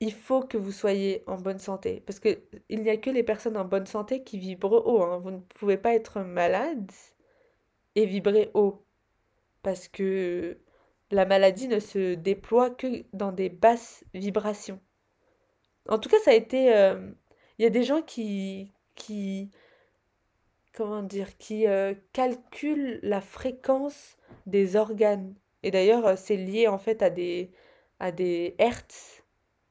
il 0.00 0.12
faut 0.12 0.42
que 0.42 0.56
vous 0.56 0.72
soyez 0.72 1.22
en 1.26 1.36
bonne 1.36 1.58
santé. 1.58 2.02
Parce 2.06 2.20
qu'il 2.20 2.38
n'y 2.70 2.90
a 2.90 2.96
que 2.96 3.10
les 3.10 3.22
personnes 3.22 3.56
en 3.56 3.64
bonne 3.64 3.86
santé 3.86 4.22
qui 4.22 4.38
vibrent 4.38 4.82
haut. 4.86 5.02
Hein. 5.02 5.18
Vous 5.18 5.30
ne 5.30 5.40
pouvez 5.40 5.76
pas 5.76 5.94
être 5.94 6.20
malade 6.20 6.90
et 7.94 8.06
vibrer 8.06 8.50
haut. 8.54 8.82
Parce 9.62 9.88
que 9.88 10.58
la 11.10 11.26
maladie 11.26 11.68
ne 11.68 11.80
se 11.80 12.14
déploie 12.14 12.70
que 12.70 13.04
dans 13.12 13.32
des 13.32 13.50
basses 13.50 14.04
vibrations. 14.14 14.80
En 15.88 15.98
tout 15.98 16.08
cas, 16.08 16.18
ça 16.24 16.30
a 16.30 16.34
été... 16.34 16.74
Euh, 16.74 17.10
il 17.58 17.62
y 17.64 17.66
a 17.66 17.70
des 17.70 17.84
gens 17.84 18.02
qui... 18.02 18.72
qui 18.94 19.50
comment 20.72 21.02
dire 21.02 21.36
Qui 21.36 21.66
euh, 21.66 21.94
calculent 22.12 23.00
la 23.02 23.20
fréquence 23.20 24.16
des 24.46 24.76
organes. 24.76 25.34
Et 25.62 25.70
d'ailleurs, 25.70 26.06
euh, 26.06 26.14
c'est 26.16 26.36
lié 26.36 26.68
en 26.68 26.78
fait 26.78 27.02
à 27.02 27.10
des, 27.10 27.50
à 27.98 28.12
des 28.12 28.54
hertz, 28.58 29.19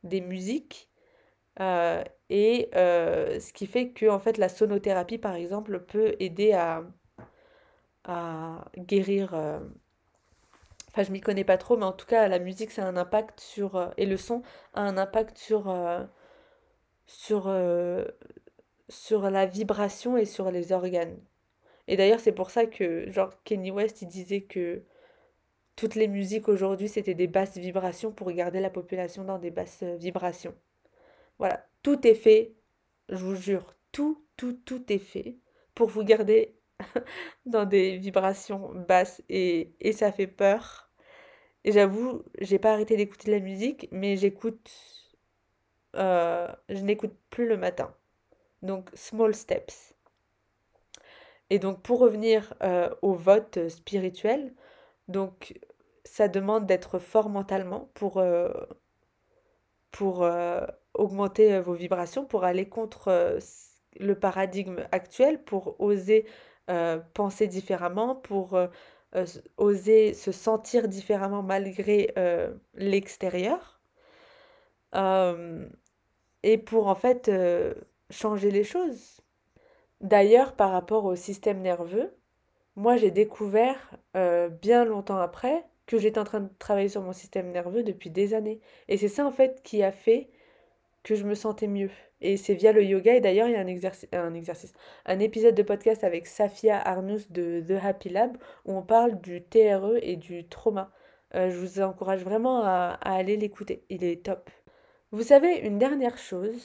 des 0.04 0.22
musiques. 0.22 0.90
et 1.60 2.70
ce 2.74 3.54
qui 3.54 3.68
fait 3.68 3.92
que 3.92 4.10
en 4.10 4.20
fait, 4.20 4.38
la 4.38 4.50
sonothérapie, 4.50 5.18
par 5.18 5.36
exemple, 5.36 5.80
peut 5.86 6.16
aider 6.20 6.54
à, 6.54 6.84
à 8.06 8.66
guérir 8.78 9.34
Enfin, 10.92 11.04
je 11.04 11.12
m'y 11.12 11.22
connais 11.22 11.44
pas 11.44 11.58
trop, 11.58 11.78
mais 11.78 11.86
en 11.86 11.94
tout 11.94 12.06
cas, 12.08 12.28
la 12.28 12.40
musique, 12.40 12.72
ça 12.72 12.84
a 12.84 12.88
un 12.88 12.98
impact 12.98 13.40
sur. 13.40 13.76
Euh, 13.76 13.90
et 13.98 14.06
le 14.06 14.18
son 14.18 14.42
a 14.74 14.82
un 14.82 14.98
impact 14.98 15.38
sur. 15.38 15.70
Euh, 15.70 16.04
sur, 17.08 17.48
euh, 17.48 18.06
sur 18.90 19.30
la 19.30 19.46
vibration 19.46 20.18
et 20.18 20.26
sur 20.26 20.52
les 20.52 20.72
organes. 20.72 21.18
Et 21.88 21.98
d'ailleurs, 21.98 22.20
c'est 22.20 22.32
pour 22.34 22.52
ça 22.52 22.66
que, 22.68 23.10
genre, 23.12 23.32
Kenny 23.44 23.72
West, 23.72 24.02
il 24.02 24.08
disait 24.08 24.42
que 24.42 24.84
toutes 25.80 25.96
les 25.96 26.10
musiques 26.10 26.50
aujourd'hui, 26.50 26.90
c'était 26.90 27.14
des 27.14 27.28
basses 27.28 27.58
vibrations 27.58 28.12
pour 28.12 28.30
garder 28.34 28.60
la 28.60 28.70
population 28.70 29.24
dans 29.24 29.40
des 29.40 29.50
basses 29.50 29.84
vibrations. 29.84 30.54
Voilà, 31.38 31.66
tout 31.84 32.06
est 32.06 32.16
fait, 32.16 32.54
je 33.08 33.24
vous 33.24 33.36
jure, 33.36 33.78
tout, 33.94 34.22
tout, 34.36 34.52
tout 34.66 34.92
est 34.92 35.00
fait 35.00 35.38
pour 35.76 35.88
vous 35.88 36.04
garder 36.04 36.54
dans 37.46 37.64
des 37.64 37.96
vibrations 37.98 38.74
basses 38.90 39.22
et, 39.30 39.72
ça 39.94 40.12
fait 40.12 40.28
peur. 40.28 40.92
Et 41.64 41.72
j'avoue, 41.72 42.26
j'ai 42.42 42.60
pas 42.60 42.74
arrêté 42.74 42.98
d'écouter 42.98 43.32
la 43.32 43.40
musique, 43.40 43.88
mais 43.92 44.18
j'écoute. 44.18 44.70
Euh, 45.96 46.50
je 46.68 46.82
n'écoute 46.82 47.16
plus 47.30 47.48
le 47.48 47.56
matin. 47.56 47.96
Donc, 48.64 48.90
small 48.96 49.34
steps. 49.34 49.96
Et 51.50 51.58
donc, 51.58 51.82
pour 51.82 52.00
revenir 52.00 52.54
euh, 52.64 52.94
au 53.02 53.14
vote 53.14 53.70
spirituel, 53.70 54.54
donc, 55.08 55.54
ça 56.06 56.28
demande 56.28 56.66
d'être 56.66 57.00
fort 57.00 57.30
mentalement 57.30 57.90
pour, 57.94 58.18
euh, 58.18 58.52
pour 59.92 60.28
augmenter 60.94 61.60
vos 61.60 61.74
vibrations, 61.74 62.26
pour 62.26 62.44
aller 62.44 62.68
contre 62.70 63.40
le 64.00 64.16
paradigme 64.16 64.86
actuel, 64.92 65.44
pour 65.44 65.80
oser 65.80 66.26
euh, 66.70 67.00
penser 67.16 67.48
différemment, 67.48 68.14
pour 68.16 68.54
euh, 68.54 68.68
euh, 69.16 69.26
oser 69.58 70.14
se 70.14 70.32
sentir 70.32 70.88
différemment 70.88 71.42
malgré 71.42 72.14
l'extérieur. 72.76 73.82
et 76.44 76.58
pour 76.58 76.88
en 76.88 76.96
fait 76.96 77.32
changer 78.10 78.52
les 78.52 78.64
choses. 78.64 79.22
D'ailleurs, 80.02 80.56
par 80.56 80.72
rapport 80.72 81.06
au 81.06 81.16
système 81.16 81.62
nerveux, 81.62 82.16
moi 82.76 82.98
j'ai 82.98 83.12
découvert 83.12 83.92
bien 84.62 84.86
longtemps 84.86 85.20
après 85.20 85.66
que 85.90 85.98
j'étais 85.98 86.20
en 86.20 86.24
train 86.24 86.42
de 86.42 86.50
travailler 86.60 86.88
sur 86.88 87.02
mon 87.02 87.14
système 87.14 87.52
nerveux 87.52 87.82
depuis 87.82 88.12
des 88.12 88.36
années. 88.36 88.60
Et 88.90 88.98
c'est 88.98 89.08
ça 89.08 89.26
en 89.26 89.32
fait 89.32 89.64
qui 89.64 89.82
a 89.82 89.92
fait 89.92 90.30
que 91.02 91.16
je 91.16 91.24
me 91.24 91.34
sentais 91.34 91.66
mieux. 91.66 91.90
Et 92.22 92.38
c'est 92.38 92.54
via 92.54 92.72
le 92.72 92.84
yoga. 92.84 93.16
Et 93.16 93.22
d'ailleurs, 93.22 93.48
il 93.48 93.54
y 93.54 93.56
a 93.56 93.60
un, 93.60 93.66
exercice, 93.66 94.08
un 94.12 94.36
exercice, 94.36 94.72
un 95.08 95.20
épisode 95.20 95.56
de 95.56 95.64
podcast 95.64 96.04
avec 96.04 96.28
Safia 96.28 96.80
Arnous 96.80 97.22
de 97.32 97.64
The 97.68 97.84
Happy 97.84 98.10
Lab 98.10 98.38
où 98.66 98.74
on 98.74 98.84
parle 98.84 99.20
du 99.20 99.42
TRE 99.42 99.98
et 100.04 100.16
du 100.16 100.48
trauma. 100.48 100.92
Euh, 101.34 101.50
je 101.50 101.58
vous 101.58 101.82
encourage 101.82 102.24
vraiment 102.24 102.64
à, 102.64 103.00
à 103.02 103.16
aller 103.16 103.36
l'écouter. 103.36 103.84
Il 103.90 104.04
est 104.04 104.24
top. 104.24 104.52
Vous 105.10 105.24
savez, 105.24 105.58
une 105.58 105.80
dernière 105.80 106.20
chose, 106.20 106.62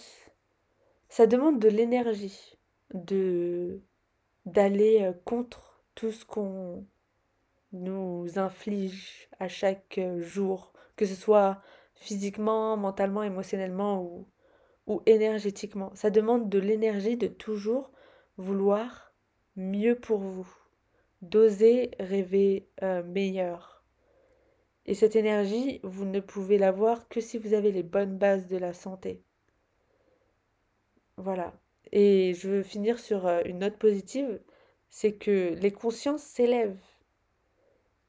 ça 1.08 1.26
demande 1.26 1.58
de 1.58 1.70
l'énergie, 1.70 2.58
d'aller 2.92 3.80
euh, 5.00 5.14
contre 5.24 5.82
tout 5.94 6.12
ce 6.12 6.26
qu'on 6.26 6.84
nous 7.74 8.38
inflige 8.38 9.28
à 9.38 9.48
chaque 9.48 10.00
jour, 10.18 10.72
que 10.96 11.04
ce 11.04 11.14
soit 11.14 11.60
physiquement, 11.94 12.76
mentalement, 12.76 13.22
émotionnellement 13.22 14.02
ou, 14.02 14.26
ou 14.86 15.02
énergétiquement. 15.06 15.90
Ça 15.94 16.10
demande 16.10 16.48
de 16.48 16.58
l'énergie 16.58 17.16
de 17.16 17.26
toujours 17.26 17.90
vouloir 18.36 19.12
mieux 19.56 19.94
pour 19.94 20.18
vous, 20.18 20.48
d'oser 21.22 21.90
rêver 21.98 22.68
euh, 22.82 23.02
meilleur. 23.02 23.84
Et 24.86 24.94
cette 24.94 25.16
énergie, 25.16 25.80
vous 25.82 26.04
ne 26.04 26.20
pouvez 26.20 26.58
l'avoir 26.58 27.08
que 27.08 27.20
si 27.20 27.38
vous 27.38 27.54
avez 27.54 27.72
les 27.72 27.82
bonnes 27.82 28.18
bases 28.18 28.48
de 28.48 28.56
la 28.56 28.74
santé. 28.74 29.22
Voilà. 31.16 31.54
Et 31.92 32.34
je 32.34 32.48
veux 32.48 32.62
finir 32.62 32.98
sur 32.98 33.26
euh, 33.26 33.42
une 33.44 33.60
note 33.60 33.78
positive, 33.78 34.40
c'est 34.90 35.14
que 35.14 35.54
les 35.54 35.72
consciences 35.72 36.22
s'élèvent. 36.22 36.80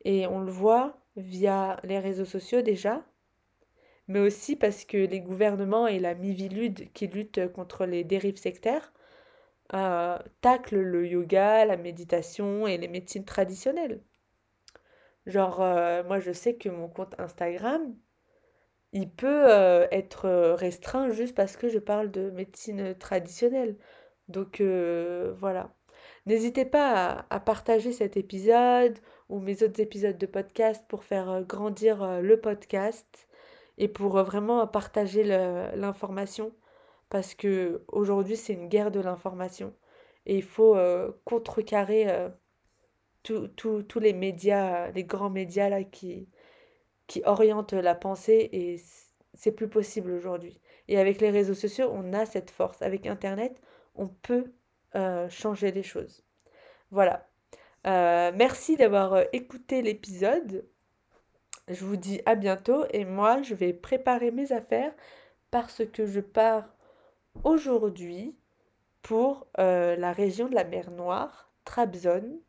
Et 0.06 0.28
on 0.28 0.39
le 0.39 0.52
voit 0.52 0.98
via 1.18 1.80
les 1.84 2.00
réseaux 2.00 2.26
sociaux 2.26 2.62
déjà, 2.62 3.04
mais 4.08 4.20
aussi 4.20 4.56
parce 4.56 4.86
que 4.86 4.98
les 4.98 5.20
gouvernements 5.20 5.88
et 5.88 6.00
la 6.00 6.13
Mivilude 6.15 6.91
qui 6.94 7.08
luttent 7.08 7.52
contre 7.52 7.86
les 7.86 8.04
dérives 8.04 8.38
sectaires 8.38 8.94
euh, 9.74 10.20
taclent 10.41 10.82
le 10.82 11.08
yoga, 11.08 11.65
la 11.65 11.78
méditation 11.78 12.68
et 12.68 12.78
les 12.78 12.88
médecines 12.88 13.26
traditionnelles. 13.26 14.02
Genre, 15.26 15.62
euh, 15.62 16.04
moi 16.04 16.20
je 16.20 16.32
sais 16.32 16.56
que 16.56 16.70
mon 16.70 16.88
compte 16.88 17.15
Instagram, 17.20 17.96
il 18.94 19.10
peut 19.10 19.52
euh, 19.52 19.88
être 19.91 20.30
restreint 20.54 21.10
juste 21.10 21.36
parce 21.36 21.58
que 21.58 21.70
je 21.70 21.80
parle 21.80 22.12
de 22.12 22.30
médecine 22.32 22.96
traditionnelle. 22.96 23.78
Donc 24.28 24.62
voilà. 24.62 25.74
N'hésitez 26.26 26.65
pas 26.65 27.26
à, 27.30 27.39
partager 27.39 27.91
cet 27.91 28.18
épisode 28.18 28.98
ou 29.29 29.39
mes 29.39 29.63
autres 29.63 29.79
épisodes 29.79 30.17
de 30.17 30.25
podcast 30.25 30.83
pour 30.88 31.03
faire 31.03 31.43
grandir 31.43 32.21
le 32.21 32.39
podcast 32.39 33.27
et 33.77 33.88
pour 33.88 34.23
vraiment 34.23 34.65
partager 34.67 35.23
l'information 35.23 36.53
parce 37.09 37.33
que 37.35 37.83
aujourd'hui 37.88 38.38
c'est 38.38 38.53
une 38.53 38.67
guerre 38.67 38.91
de 38.91 38.99
l'information 38.99 39.73
et 40.25 40.38
il 40.38 40.43
faut 40.43 40.77
contrecarrer 41.23 42.07
tous 43.23 43.99
les 43.99 44.13
médias, 44.13 44.91
les 44.91 45.03
grands 45.03 45.29
médias 45.29 45.69
là 45.69 45.83
qui, 45.83 46.29
qui 47.07 47.21
orientent 47.25 47.73
la 47.73 47.95
pensée 47.95 48.49
et 48.51 48.79
c'est 49.33 49.51
plus 49.51 49.67
possible 49.67 50.11
aujourd'hui. 50.11 50.59
Et 50.88 50.97
avec 50.97 51.21
les 51.21 51.29
réseaux 51.29 51.53
sociaux, 51.53 51.89
on 51.91 52.13
a 52.13 52.25
cette 52.25 52.51
force. 52.51 52.81
Avec 52.81 53.05
Internet, 53.05 53.61
on 53.95 54.07
peut 54.07 54.51
euh, 54.95 55.29
changer 55.29 55.71
les 55.71 55.83
choses. 55.83 56.23
Voilà. 56.91 57.27
Euh, 57.86 58.32
merci 58.36 58.78
d'avoir 58.78 59.13
euh, 59.13 59.24
écouté 59.34 59.82
l'épisode. 59.82 60.65
Je 61.67 61.86
vous 61.86 61.98
dis 61.98 62.21
à 62.26 62.36
bientôt 62.36 62.86
et 62.91 63.06
moi, 63.06 63.41
je 63.41 63.56
vais 63.56 63.74
préparer 63.74 64.32
mes 64.32 64.52
affaires 64.52 64.93
parce 65.52 65.84
que 65.86 66.06
je 66.06 66.19
pars 66.19 66.65
aujourd'hui 67.43 68.36
pour 69.02 69.48
la 69.58 70.12
région 70.13 70.48
de 70.48 70.56
la 70.56 70.63
mer 70.63 70.89
Noire, 70.91 71.52
Trabzon 71.63 72.39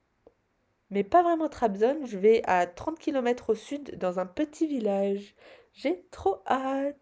mais 0.91 1.05
pas 1.05 1.23
vraiment 1.23 1.49
Trabzon. 1.49 2.05
Je 2.05 2.19
vais 2.19 2.43
à 2.45 2.67
30 2.67 2.99
km 2.99 3.51
au 3.51 3.55
sud 3.55 3.99
dans 3.99 4.19
un 4.19 4.27
petit 4.27 4.67
village. 4.67 5.35
J'ai 5.73 6.07
trop 6.11 6.43
hâte. 6.47 6.97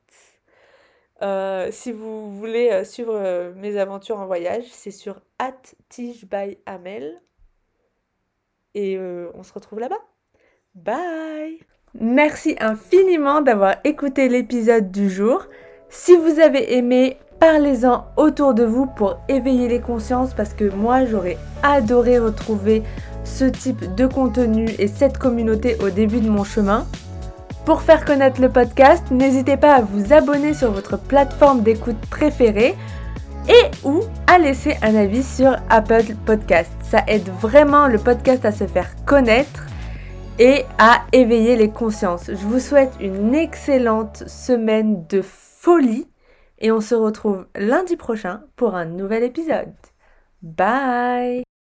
Euh, 1.23 1.71
si 1.71 1.93
vous 1.93 2.37
voulez 2.37 2.71
euh, 2.71 2.85
suivre 2.85 3.15
euh, 3.15 3.53
mes 3.55 3.77
aventures 3.77 4.19
en 4.19 4.27
voyage, 4.27 4.65
c'est 4.71 4.91
sur 4.91 5.21
Tige 5.89 6.27
by 6.27 6.59
Amel. 6.67 7.21
Et 8.75 8.99
on 9.35 9.43
se 9.43 9.53
retrouve 9.53 9.81
là-bas. 9.81 10.01
Bye 10.75 11.61
Merci 12.01 12.57
infiniment 12.59 13.41
d'avoir 13.41 13.77
écouté 13.85 14.29
l'épisode 14.29 14.91
du 14.91 15.09
jour. 15.09 15.47
Si 15.89 16.17
vous 16.17 16.41
avez 16.41 16.77
aimé, 16.77 17.19
parlez-en 17.39 18.07
autour 18.17 18.53
de 18.53 18.65
vous 18.65 18.87
pour 18.87 19.19
éveiller 19.29 19.69
les 19.69 19.81
consciences 19.81 20.35
parce 20.35 20.55
que 20.55 20.69
moi 20.69 21.05
j'aurais 21.05 21.39
adoré 21.63 22.19
retrouver 22.19 22.83
ce 23.23 23.45
type 23.45 23.95
de 23.95 24.09
contenu 24.09 24.69
et 24.81 24.89
cette 24.89 25.19
communauté 25.19 25.77
au 25.85 25.91
début 25.91 26.21
de 26.21 26.29
mon 26.29 26.43
chemin. 26.43 26.85
Pour 27.65 27.83
faire 27.83 28.05
connaître 28.05 28.41
le 28.41 28.49
podcast, 28.49 29.05
n'hésitez 29.13 29.57
pas 29.57 29.75
à 29.75 29.81
vous 29.83 30.13
abonner 30.13 30.53
sur 30.53 30.73
votre 30.73 30.99
plateforme 30.99 31.63
d'écoute 31.63 32.01
préférée 32.11 32.75
et 33.49 33.71
ou 33.87 34.01
à 34.27 34.39
laisser 34.39 34.77
un 34.83 34.95
avis 34.95 35.23
sur 35.23 35.57
Apple 35.71 36.15
Podcast. 36.27 36.73
Ça 36.83 37.05
aide 37.07 37.29
vraiment 37.41 37.89
le 37.89 37.99
podcast 37.99 38.45
à 38.45 38.53
se 38.53 38.67
faire 38.67 38.91
connaître 39.05 39.67
et 40.39 40.65
à 40.79 41.03
éveiller 41.13 41.57
les 41.57 41.71
consciences. 41.71 42.27
Je 42.29 42.47
vous 42.47 42.61
souhaite 42.61 42.93
une 43.01 43.35
excellente 43.35 44.25
semaine 44.27 45.07
de 45.09 45.23
folie 45.23 46.09
et 46.59 46.73
on 46.73 46.81
se 46.81 46.95
retrouve 46.95 47.47
lundi 47.55 47.97
prochain 47.97 48.43
pour 48.57 48.75
un 48.75 48.87
nouvel 48.87 49.23
épisode. 49.23 49.75
Bye 50.43 51.54